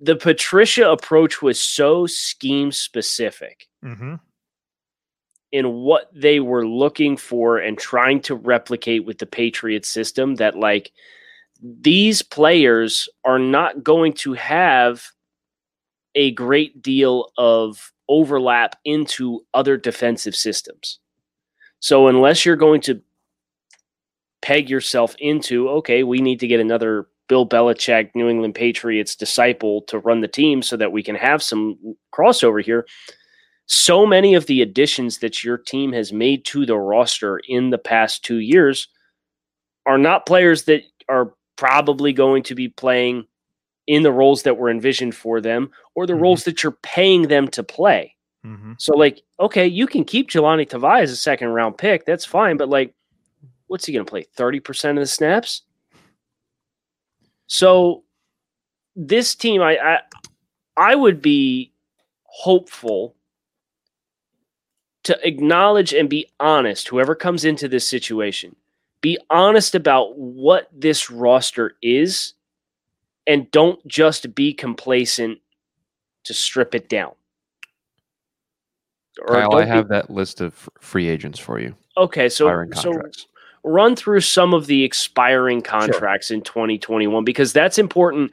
[0.00, 4.14] the Patricia approach was so scheme specific Mm-hmm.
[5.52, 10.56] in what they were looking for and trying to replicate with the Patriot system that,
[10.58, 10.90] like,
[11.64, 15.02] these players are not going to have
[16.14, 20.98] a great deal of overlap into other defensive systems.
[21.80, 23.00] So, unless you're going to
[24.42, 29.80] peg yourself into, okay, we need to get another Bill Belichick, New England Patriots disciple
[29.82, 31.78] to run the team so that we can have some
[32.14, 32.86] crossover here.
[33.66, 37.78] So many of the additions that your team has made to the roster in the
[37.78, 38.88] past two years
[39.86, 43.26] are not players that are probably going to be playing
[43.86, 46.20] in the roles that were envisioned for them or the Mhm.
[46.22, 48.14] roles that you're paying them to play.
[48.44, 48.72] Mm-hmm.
[48.78, 52.04] So, like, okay, you can keep Jahlani Tavai as a second round pick.
[52.04, 52.56] That's fine.
[52.56, 52.94] But, like,
[53.66, 54.26] what's he going to play?
[54.36, 55.62] 30% of the snaps?
[57.46, 58.04] So,
[58.96, 59.98] this team, I, I,
[60.76, 61.72] I would be
[62.24, 63.14] hopeful
[65.04, 68.56] to acknowledge and be honest, whoever comes into this situation,
[69.04, 72.32] be honest about what this roster is
[73.26, 75.40] and don't just be complacent
[76.24, 77.12] to strip it down.
[79.20, 81.74] Or Kyle, don't I be- have that list of free agents for you.
[81.98, 82.94] okay, so so
[83.62, 88.32] run through some of the expiring contracts in 2021 because that's important.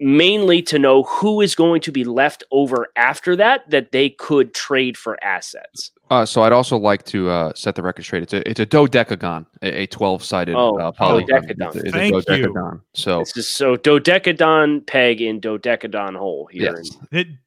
[0.00, 4.52] Mainly to know who is going to be left over after that that they could
[4.54, 5.90] trade for assets.
[6.10, 8.22] Uh, so I'd also like to uh, set the record straight.
[8.24, 11.42] It's a it's a dodecagon, a twelve sided Oh, uh, polygon.
[11.42, 11.76] dodecadon.
[11.76, 12.82] It's, it's Thank a you.
[12.92, 16.74] So This is so dodecadon peg in dodecadon hole here.
[16.76, 16.90] yes.
[17.10, 17.38] Did,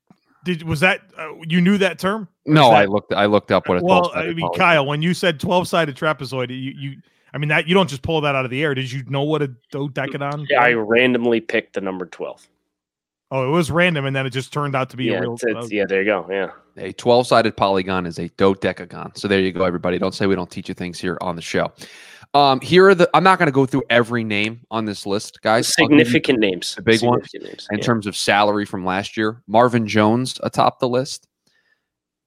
[0.43, 2.27] did was that uh, you knew that term?
[2.45, 5.13] no, that- I looked I looked up what a Well, I mean, Kyle, when you
[5.13, 6.95] said twelve-sided trapezoid, you, you,
[7.33, 8.73] I mean that you don't just pull that out of the air.
[8.73, 10.45] Did you know what a dodecadon?
[10.49, 12.47] Yeah, I randomly picked the number 12.
[13.31, 15.33] oh, it was random, and then it just turned out to be Yeah, a real.
[15.33, 16.25] it's, it's, yeah, there you go.
[16.29, 16.51] Yeah.
[16.77, 19.17] A 12 sided polygon is a dodecagon.
[19.17, 19.97] So there you go, everybody.
[19.99, 21.71] Don't say we don't teach you things here on the show.
[22.33, 25.41] Um, here are the, I'm not going to go through every name on this list,
[25.41, 25.73] guys.
[25.79, 26.75] I'll give you Significant names.
[26.75, 27.67] the big ones Significant names.
[27.71, 27.83] In yeah.
[27.83, 31.27] terms of salary from last year, Marvin Jones atop the list,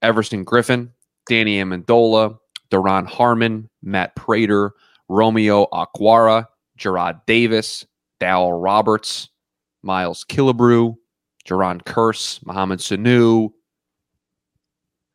[0.02, 0.90] Everson Griffen,
[1.26, 2.38] Danny Amendola,
[2.70, 4.72] Duron Harmon, Matt Prater,
[5.10, 6.46] Romeo Okwara,
[6.78, 7.84] Jarrad Davis,
[8.20, 9.28] Dal Roberts,
[9.82, 10.94] Miles Killebrew,
[11.44, 13.50] Jerron Curse, Mohamed Sanu,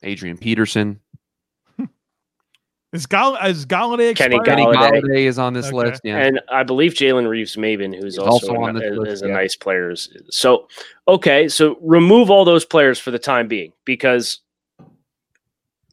[0.03, 0.99] Adrian Peterson.
[2.91, 4.45] Is, Gall- is Golladay Kenny expired?
[4.45, 5.01] Kenny Golladay.
[5.01, 5.75] Golladay is on this Okay.
[5.75, 6.01] list.
[6.03, 6.17] Yeah.
[6.17, 9.23] And I believe Jalen Reeves Maybin, who's He's also, also a, on this is list,
[9.23, 9.33] a yeah.
[9.33, 9.95] nice player.
[10.29, 10.67] So,
[11.07, 14.39] okay, so remove all those players for the time being because,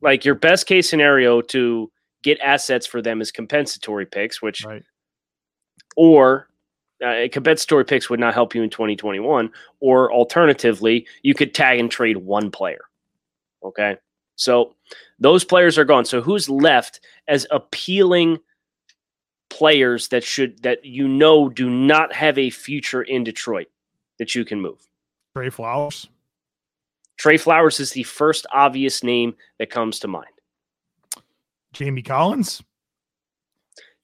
[0.01, 1.91] like, your best case scenario to
[2.22, 4.82] get assets for them as compensatory picks, which, Right.
[5.96, 6.48] or
[7.04, 9.50] uh, compensatory picks would not help you in 2021.
[9.80, 12.82] Or alternatively, you could tag and trade one player.
[13.64, 13.96] Okay.
[14.37, 14.74] So
[15.18, 16.04] those players are gone.
[16.04, 18.38] So who's left as appealing
[19.50, 23.66] players that should that you know do not have a future in Detroit
[24.18, 24.78] that you can move?
[25.37, 26.08] Trey Flowers.
[27.18, 30.26] Trey Flowers is the first obvious name that comes to mind.
[31.72, 32.62] Jamie Collins.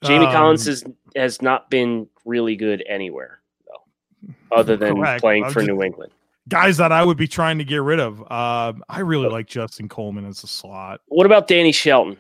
[0.05, 0.85] Jamie Um, Collins has
[1.17, 5.21] has not been really good anywhere though, other than Correct.
[5.21, 6.13] playing I'm for just- New England.
[6.49, 8.21] guys that I would be trying to get rid of.
[8.33, 11.01] Um, I really like Justin Coleman as a slot.
[11.09, 12.17] What about Danny Shelton?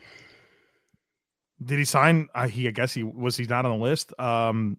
[1.65, 2.29] Did he sign?
[2.35, 3.37] Uh, he, I guess he was.
[3.37, 4.13] He not on the list.
[4.21, 4.79] Um,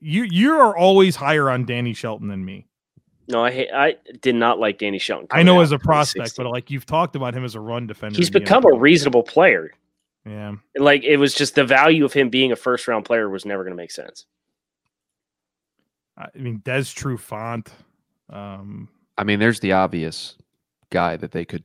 [0.00, 2.66] you you are always higher on Danny Shelton than me.
[3.28, 5.28] No, I ha- I did not like Danny Shelton.
[5.30, 7.86] I know out as a prospect, but like you've talked about him as a run
[7.86, 8.16] defender.
[8.16, 9.70] he's become a reasonable player.
[10.26, 10.54] yeah.
[10.76, 13.62] Like it was just the value of him being a first round player was never
[13.62, 14.26] going to make sense.
[16.16, 17.68] I mean, Des Trufant.
[18.30, 20.36] Um, I mean, there's the obvious
[20.90, 21.64] guy that they could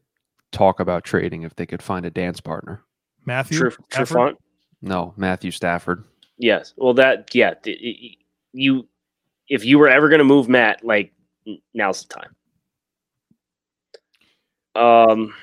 [0.52, 2.82] talk about trading if they could find a dance partner.
[3.26, 4.08] Matthew True, Stafford?
[4.18, 4.36] Trufant.
[4.82, 6.04] No, Matthew Stafford.
[6.38, 6.74] Yes.
[6.78, 7.56] Well, that yeah.
[7.56, 8.16] th- y- y-
[8.54, 8.88] You,
[9.50, 11.17] if you were ever going to move Matt, like n-
[11.74, 12.36] now's the time.
[14.76, 15.34] Um.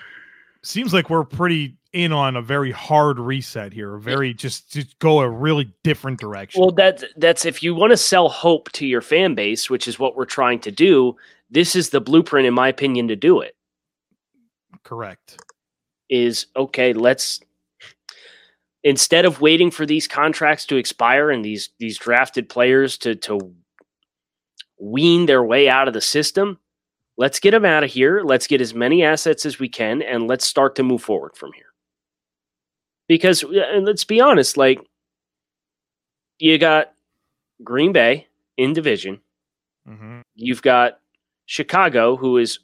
[0.62, 3.94] Seems like we're pretty in on a very hard reset here.
[3.94, 6.60] A very just just go a really different direction.
[6.60, 9.98] Well, that's that's if you want to sell hope to your fan base, which is
[9.98, 11.16] what we're trying to do.
[11.50, 13.54] This is the blueprint, in my opinion, to do it.
[14.82, 15.38] Correct.
[16.10, 17.40] is okay let's
[18.82, 23.54] instead of waiting for these contracts to expire and these these drafted players to to
[24.78, 26.58] wean their way out of the system
[27.16, 30.26] let's get them out of here let's get as many assets as we can and
[30.26, 31.72] let's start to move forward from here
[33.08, 34.80] because uh, and let's be honest like
[36.38, 36.92] you got
[37.62, 39.20] green bay in division
[39.86, 40.98] hmm You've got
[41.46, 42.58] Chicago, who is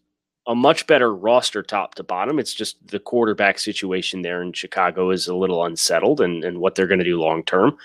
[0.46, 2.38] a much better roster top to bottom.
[2.38, 6.74] It's just the quarterback situation there in Chicago is a little unsettled and, and what
[6.74, 7.76] they're going to do long term.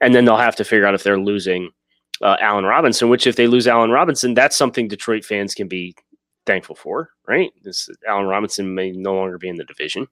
[0.00, 1.70] And then they'll have to figure out if they're losing
[2.22, 5.94] uh, Allen Robinson, which if they lose Allen Robinson, that's something Detroit fans can be
[6.46, 7.52] thankful for, right?
[7.62, 10.06] This Allen Robinson may no longer be in the division.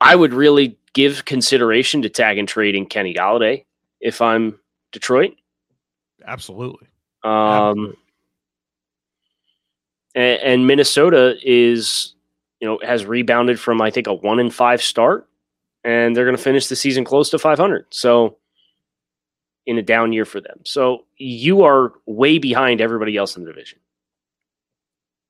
[0.00, 3.64] I would really give consideration to tag and trading Kenny Golladay
[4.00, 4.58] if I'm
[4.92, 5.34] Detroit.
[6.26, 6.88] Absolutely.
[7.24, 7.96] Um, Absolutely.
[10.14, 12.14] and, and Minnesota is,
[12.60, 15.28] you know, has rebounded from I think a one in five start,
[15.84, 17.86] and they're going to finish the season close to 500.
[17.90, 18.36] So,
[19.68, 23.50] in a down year for them, so you are way behind everybody else in the
[23.52, 23.78] division.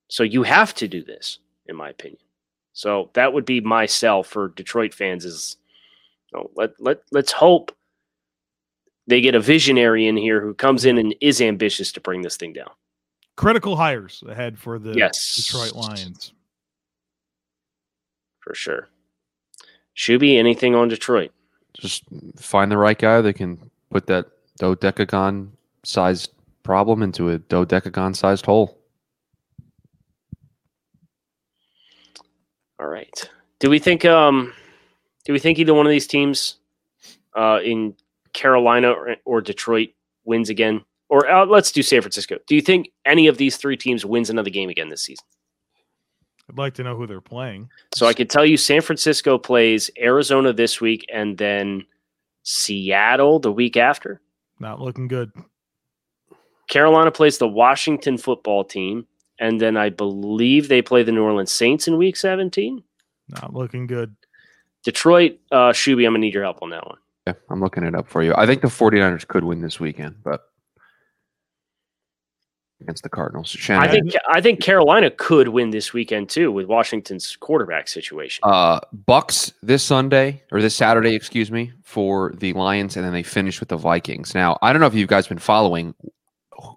[0.09, 2.21] So you have to do this, in my opinion.
[2.73, 5.25] So that would be my sell for Detroit fans.
[5.25, 5.57] Is
[6.33, 7.73] you know, let let let's hope
[9.09, 12.37] they get a visionary in here who comes in and is ambitious to bring this
[12.37, 12.71] thing down.
[13.37, 15.35] Critical hires ahead for the Yes.
[15.37, 16.33] Detroit Lions.
[18.41, 18.89] for sure.
[19.97, 21.33] Shuby, anything on Detroit?
[21.75, 22.05] Just
[22.37, 24.27] find the right guy that can put that
[24.61, 25.49] dodecagon
[25.85, 26.33] sized
[26.63, 28.79] problem into a dodecagon sized hole.
[32.81, 33.31] All right.
[33.59, 34.53] Do we think um
[35.25, 36.57] do we think either one of these teams
[37.37, 37.95] uh in
[38.33, 39.91] Carolina or, or Detroit
[40.25, 40.85] wins again?
[41.09, 42.37] Or uh, let's do San Francisco.
[42.47, 45.25] Do you think any of these three teams wins another game again this season?
[46.51, 47.71] I'd like to know who they're playing.
[47.95, 51.85] So I could tell you San Francisco plays Arizona this week and then
[52.51, 54.23] Seattle the week after.
[54.59, 55.31] Not looking good.
[56.71, 59.07] Carolina plays the Washington football team.
[59.39, 62.83] And then I believe they play the New Orleans Saints in week 17.
[63.29, 64.17] Not looking good.
[64.83, 66.97] Detroit, uh, Shuby, I'm going to need your help on that one.
[67.27, 68.33] Yeah, I'm looking it up for you.
[68.35, 70.48] I think the 49ers could win this weekend, but
[72.81, 73.57] against the Cardinals.
[73.69, 78.41] I think I think Carolina could win this weekend too with Washington's quarterback situation.
[78.45, 83.23] uh, Bucks this Sunday or this Saturday, excuse me, for the Lions, and then they
[83.23, 84.35] finish with the Vikings.
[84.35, 85.95] Now, I don't know if you guys been following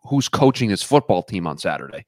[0.07, 2.05] who's coaching this football team on Saturday,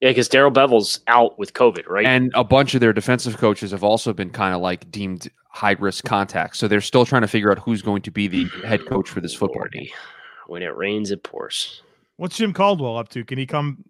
[0.00, 2.04] Yeah, because Darrell Bevell's out with COVID, right?
[2.06, 5.76] and a bunch of their defensive coaches have also been kind of like deemed high
[5.78, 6.58] risk contacts.
[6.58, 9.20] So they're still trying to figure out who's going to be the head coach for
[9.20, 9.86] this football team.
[10.48, 11.82] When it rains, it pours.
[12.16, 13.24] What's Jim Caldwell up to?
[13.24, 13.84] Can he come?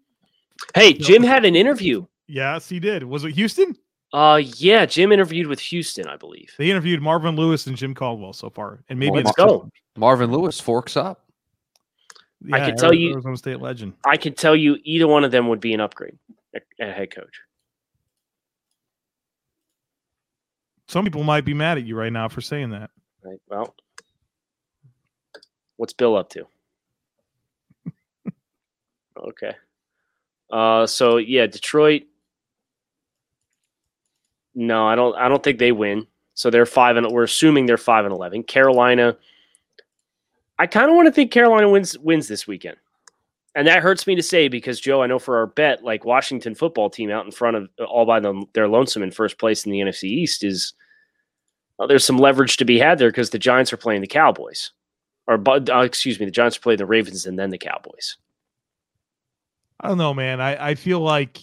[0.74, 2.06] Hey, Jim had an interview.
[2.26, 3.02] Yes, he did.
[3.04, 3.76] Was it Houston?
[4.12, 6.48] Uh, yeah, Jim interviewed with Houston, I believe.
[6.56, 9.68] They interviewed Marvin Lewis and Jim Caldwell so far, and maybe Let's it's go.
[9.96, 11.24] Marvin Lewis forks up.
[12.52, 13.94] I Yeah, can tell you- Arizona State legend.
[14.06, 16.16] I can tell you either one of them would be an upgrade
[16.54, 17.40] at, at head coach.
[20.88, 22.90] Some people might be mad at you right now for saying that.
[23.22, 23.38] Right.
[23.48, 23.74] Well,
[25.76, 26.46] what's Bill up to?
[29.16, 29.52] Okay.
[30.50, 32.02] Uh, so yeah, Detroit.
[34.54, 35.16] No, I don't.
[35.16, 36.06] I don't think they win.
[36.34, 38.42] So they're five and we're assuming they're five and eleven.
[38.42, 39.16] Carolina.
[40.58, 42.76] I kind of want to think Carolina wins wins this weekend,
[43.56, 46.54] and that hurts me to say because Joe, I know for our bet, like Washington
[46.54, 49.72] football team out in front of all by them, their lonesome in first place in
[49.72, 50.72] the NFC East is
[51.78, 54.70] well, there's some leverage to be had there because the Giants are playing the Cowboys,
[55.26, 58.16] or uh, excuse me, the Giants are playing the Ravens and then the Cowboys.
[59.80, 60.40] I don't know, man.
[60.40, 61.38] I, I feel like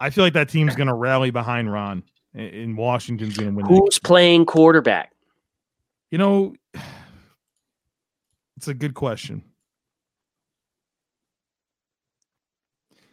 [0.00, 2.02] I feel like that team's going to rally behind Ron,
[2.34, 3.64] and- and Washington's going to win.
[3.66, 5.12] that Who's playing quarterback?
[6.10, 6.54] You know,
[8.56, 9.42] it's a good question.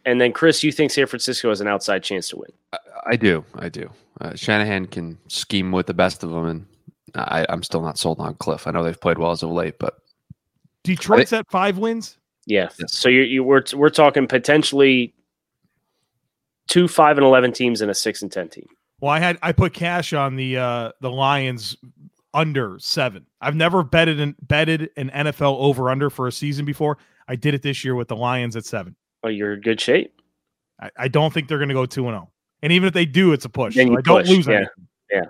[0.04, 2.50] And then Chris, you think San Francisco has an outside chance to win?
[2.72, 3.44] I, I do.
[3.56, 3.90] I do.
[4.20, 6.66] Uh, Shanahan can scheme with the best of them, and
[7.14, 8.66] I, I'm still not sold on Kliff.
[8.66, 9.98] I know they've played well as of late, but
[10.84, 12.16] Detroit's at five wins.
[12.46, 12.68] Yeah.
[12.78, 12.92] Yes.
[12.92, 15.14] So you you we're we're talking potentially
[16.68, 18.66] two five and eleven teams and a six and ten team.
[19.00, 21.76] Well, I had I put cash on the uh the Lions
[22.32, 23.26] under seven.
[23.40, 26.98] I've never betted an betted an NFL over under for a season before.
[27.28, 28.94] I did it this year with the Lions at seven.
[29.24, 30.12] Oh, you're in good shape.
[30.80, 32.30] I, I don't think they're going to go two and zero.
[32.62, 33.74] And even if they do, it's a push.
[33.74, 34.88] So I don't lose yeah, anything.
[35.10, 35.24] yeah.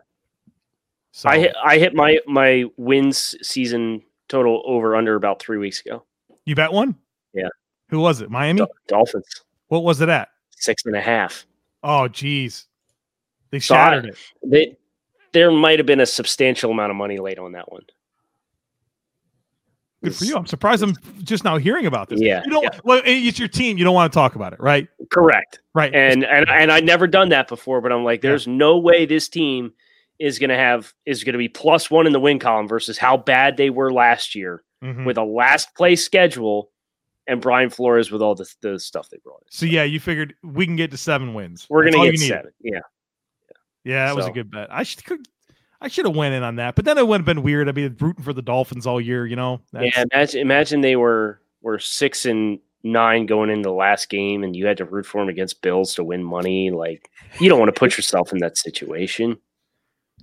[1.12, 5.80] So I hit I hit my my wins season total over under about three weeks
[5.80, 6.04] ago.
[6.44, 6.96] you bet one.
[7.36, 7.48] Yeah.
[7.90, 8.30] Who was it?
[8.30, 8.58] Miami.
[8.58, 10.28] Dol- Dolphins What was it at?
[10.50, 11.46] six and a half.
[11.82, 12.66] Oh, geez.
[13.50, 14.16] They So I- shattered it.
[14.44, 14.76] They,
[15.32, 17.82] there might have been a substantial amount of money laid on that one.
[20.04, 20.36] Good for you.
[20.36, 22.20] I'm surprised I'm just now hearing about this.
[22.20, 22.62] Yeah, You don't.
[22.64, 22.80] yeah.
[22.84, 23.76] Well, it's your team.
[23.78, 24.88] You don't want to talk about it, right?
[25.10, 25.60] Correct.
[25.74, 25.92] Right.
[25.94, 28.30] And and and I'd never done that before, but I'm like, Yeah.
[28.30, 29.72] there's no way this team
[30.18, 33.56] is gonna have is gonna be plus one in the win column versus how bad
[33.56, 35.04] they were last year Mhm.
[35.06, 36.70] with a last place schedule
[37.26, 39.46] and Brian Flores with all the, the stuff they brought in.
[39.50, 41.66] So yeah, you figured we can get to seven wins.
[41.68, 42.52] We're gonna get seven.
[42.60, 42.80] Yeah.
[43.84, 44.68] Yeah, that was a good bet.
[44.70, 45.28] I should could,
[45.80, 47.68] I should have went in on that, but then it would have been weird.
[47.68, 49.26] I'd be rooting for the Dolphins all year.
[49.26, 49.60] You know.
[49.72, 54.44] That's- Yeah, imagine imagine they were were six and nine going into the last game
[54.44, 56.70] and you had to root for them against Bills to win money.
[56.70, 57.08] Like
[57.40, 59.36] you don't want to put yourself in that situation.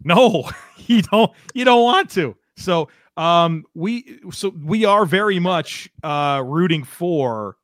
[0.03, 1.31] No, you don't.
[1.53, 2.35] You don't want to.
[2.57, 2.87] So,
[3.18, 7.57] um, we so we are very much uh rooting for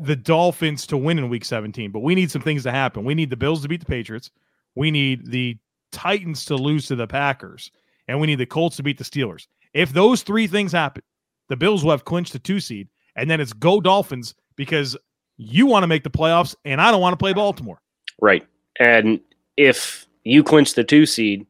[0.00, 3.04] the Dolphins to win in Week 17, but we need some things to happen.
[3.04, 4.30] We need the Bills to beat the Patriots.
[4.74, 5.56] We need the
[5.92, 7.70] Titans to lose to the Packers,
[8.08, 9.46] and we need the Colts to beat the Steelers.
[9.72, 11.02] If those three things happen,
[11.48, 14.96] the Bills will have clinched the two seed, and then it's go Dolphins because
[15.36, 17.80] you want to make the playoffs, and I don't want to play Baltimore.
[18.20, 18.46] Right.
[18.78, 19.20] And
[19.56, 21.46] if you clinch the two seed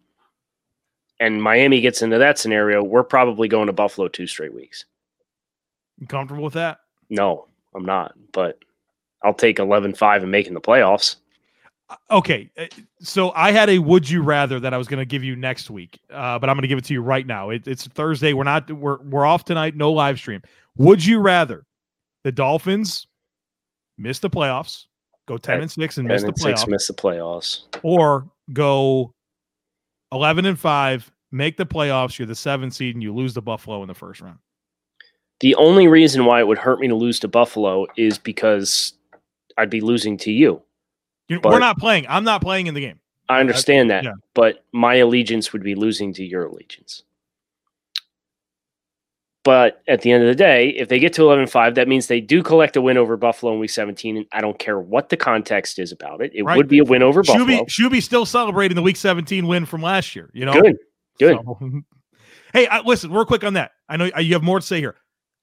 [1.20, 4.84] and Miami gets into that scenario, we're probably going to Buffalo two straight weeks.
[5.98, 6.80] You comfortable with that?
[7.08, 8.14] No, I'm not.
[8.32, 8.58] But
[9.22, 11.16] I'll take 11 5 and making the playoffs.
[12.10, 12.64] Okay, uh,
[13.00, 15.70] so I had a would you rather that I was going to give you next
[15.70, 17.50] week, uh, but I'm going to give it to you right now.
[17.50, 18.32] It, it's Thursday.
[18.32, 19.76] We're not we're we're off tonight.
[19.76, 20.42] No live stream.
[20.78, 21.64] Would you rather
[22.24, 23.06] the Dolphins
[23.98, 24.86] miss the playoffs,
[25.26, 27.60] go ten and six and miss 10 the and 6 playoffs, miss the playoffs.
[27.84, 29.14] or go
[30.12, 33.82] eleven and five make the playoffs, you're the seventh seed, and you lose to Buffalo
[33.82, 34.38] in the first round.
[35.40, 38.94] The only reason why it would hurt me to lose to Buffalo is because
[39.58, 40.62] I'd be losing to you.
[41.28, 42.06] You, we're not playing.
[42.08, 43.00] I'm not playing in the game.
[43.28, 44.12] I understand that, yeah.
[44.34, 47.02] but my allegiance would be losing to your allegiance.
[49.46, 52.08] But at the end of the day, if they get to 11 5, that means
[52.08, 54.16] they do collect a win over Buffalo in week 17.
[54.16, 56.32] And I don't care what the context is about it.
[56.34, 56.56] It Right.
[56.56, 57.44] would be a win over Buffalo.
[57.46, 60.30] Shuby, Shuby still celebrating the Week 17 win from last year.
[60.34, 60.76] You know, Good.
[61.20, 61.36] Good.
[61.36, 61.70] So-
[62.54, 63.70] hey, I, listen, real quick on that.
[63.88, 64.96] I know uh, you have more to say here.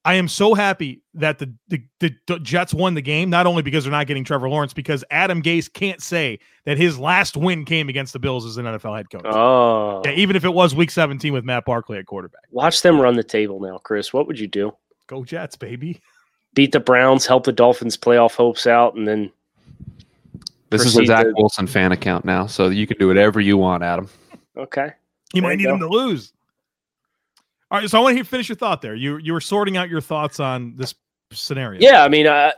[0.06, 3.62] I am so happy that the, the the the Jets won the game, not only
[3.62, 7.64] because they're not getting Trevor Lawrence, because Adam Gase can't say that his last win
[7.64, 9.22] came against the Bills as an NFL head coach.
[9.26, 10.02] Oh.
[10.04, 12.42] Yeah, even if it was Week 17 with Matt Barkley at quarterback.
[12.52, 14.12] Watch them run the table now, Chris.
[14.12, 14.74] What would you do?
[15.08, 16.02] Go Jets, baby.
[16.54, 19.32] Beat the Browns, help the Dolphins' playoff hopes out, and then
[20.70, 23.56] This is a Zach to- Wilson fan account now, so you can do whatever you
[23.58, 24.10] want, Adam.
[24.58, 24.92] okay.
[25.34, 26.33] You There might you need him to lose.
[27.74, 28.94] All right, so I want to hear, finish your thought there.
[28.94, 30.94] You you were sorting out your thoughts on this
[31.32, 31.82] scenario.
[31.82, 32.52] Yeah, I mean, uh,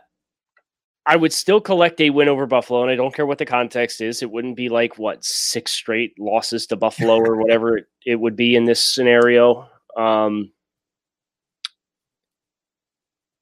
[1.05, 4.01] I would still collect a win over Buffalo, and I don't care what the context
[4.01, 4.21] is.
[4.21, 8.35] It wouldn't be like what six straight losses to Buffalo or whatever it, it would
[8.35, 9.69] be in this scenario.
[9.95, 10.51] Um,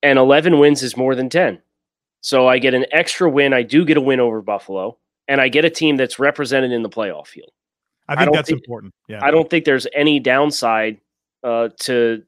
[0.04, 1.60] and eleven wins is more than ten,
[2.22, 3.52] so I get an extra win.
[3.52, 6.84] I do get a win over Buffalo, and I get a team that's represented in
[6.84, 7.50] the playoff field.
[8.08, 8.94] I I think don't that's think- important.
[9.08, 9.26] Yeah.
[9.26, 11.00] I don't think there's any downside
[11.44, 12.24] uh, to,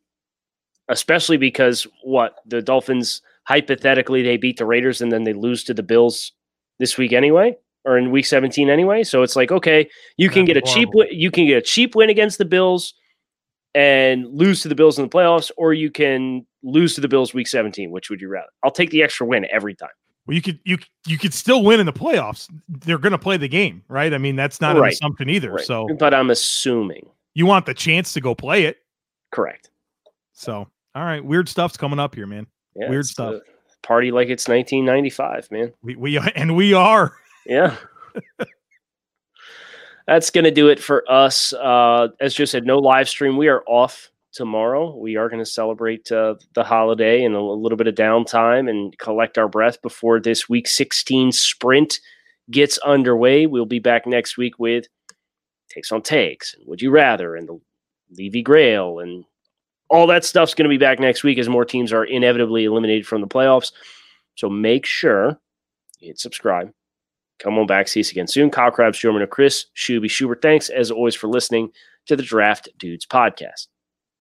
[0.90, 5.74] especially because what the Dolphins hypothetically they beat the Raiders and then they lose to
[5.74, 6.32] the Bills
[6.80, 9.04] this week anyway, or in Week 17 anyway.
[9.04, 11.62] So it's like okay, you can That'd get a cheap win, you can get a
[11.62, 12.94] cheap win against the Bills
[13.74, 17.34] and lose to the Bills in the playoffs, or you can lose to the Bills
[17.34, 17.92] Week 17.
[17.92, 18.48] Which would you rather?
[18.64, 19.90] I'll take the extra win every time.
[20.26, 22.50] Well, you could you you could still win in the playoffs.
[22.68, 24.12] They're going to play the game, right?
[24.12, 25.52] I mean, that's not an assumption either.
[25.52, 25.66] Right.
[25.66, 28.78] So but I'm assuming you want the chance to go play it.
[29.36, 29.70] Correct.
[30.34, 32.48] So all right, weird stuff's coming up here, man.
[32.76, 33.42] Yeah, Weird stuff.
[33.84, 35.74] Party like it's 1995, man.
[35.84, 37.14] We we and we are.
[37.46, 37.76] Yeah.
[40.08, 41.52] That's going to do it for us.
[41.54, 43.38] Uh, as Joe said, no live stream.
[43.38, 44.96] We are off tomorrow.
[44.96, 48.96] We are going to celebrate uh, the holiday and a, little bit of downtime and
[49.00, 52.00] collect our breath before this week 16 sprint
[52.52, 53.48] gets underway.
[53.48, 54.86] We'll be back next week with
[55.70, 57.60] takes on takes and would you rather and the
[58.12, 59.26] Levy Grail and
[59.90, 63.06] all that stuff's going to be back next week as more teams are inevitably eliminated
[63.06, 63.72] from the playoffs.
[64.36, 65.40] So make sure
[66.00, 66.72] you hit subscribe.
[67.40, 67.88] Come on back.
[67.88, 68.50] See us again soon.
[68.50, 70.42] Kyle Crabbs, Joe Chris, Shuby, Schubert.
[70.42, 71.72] Thanks as always for listening
[72.08, 73.68] to the Draft Dudes podcast.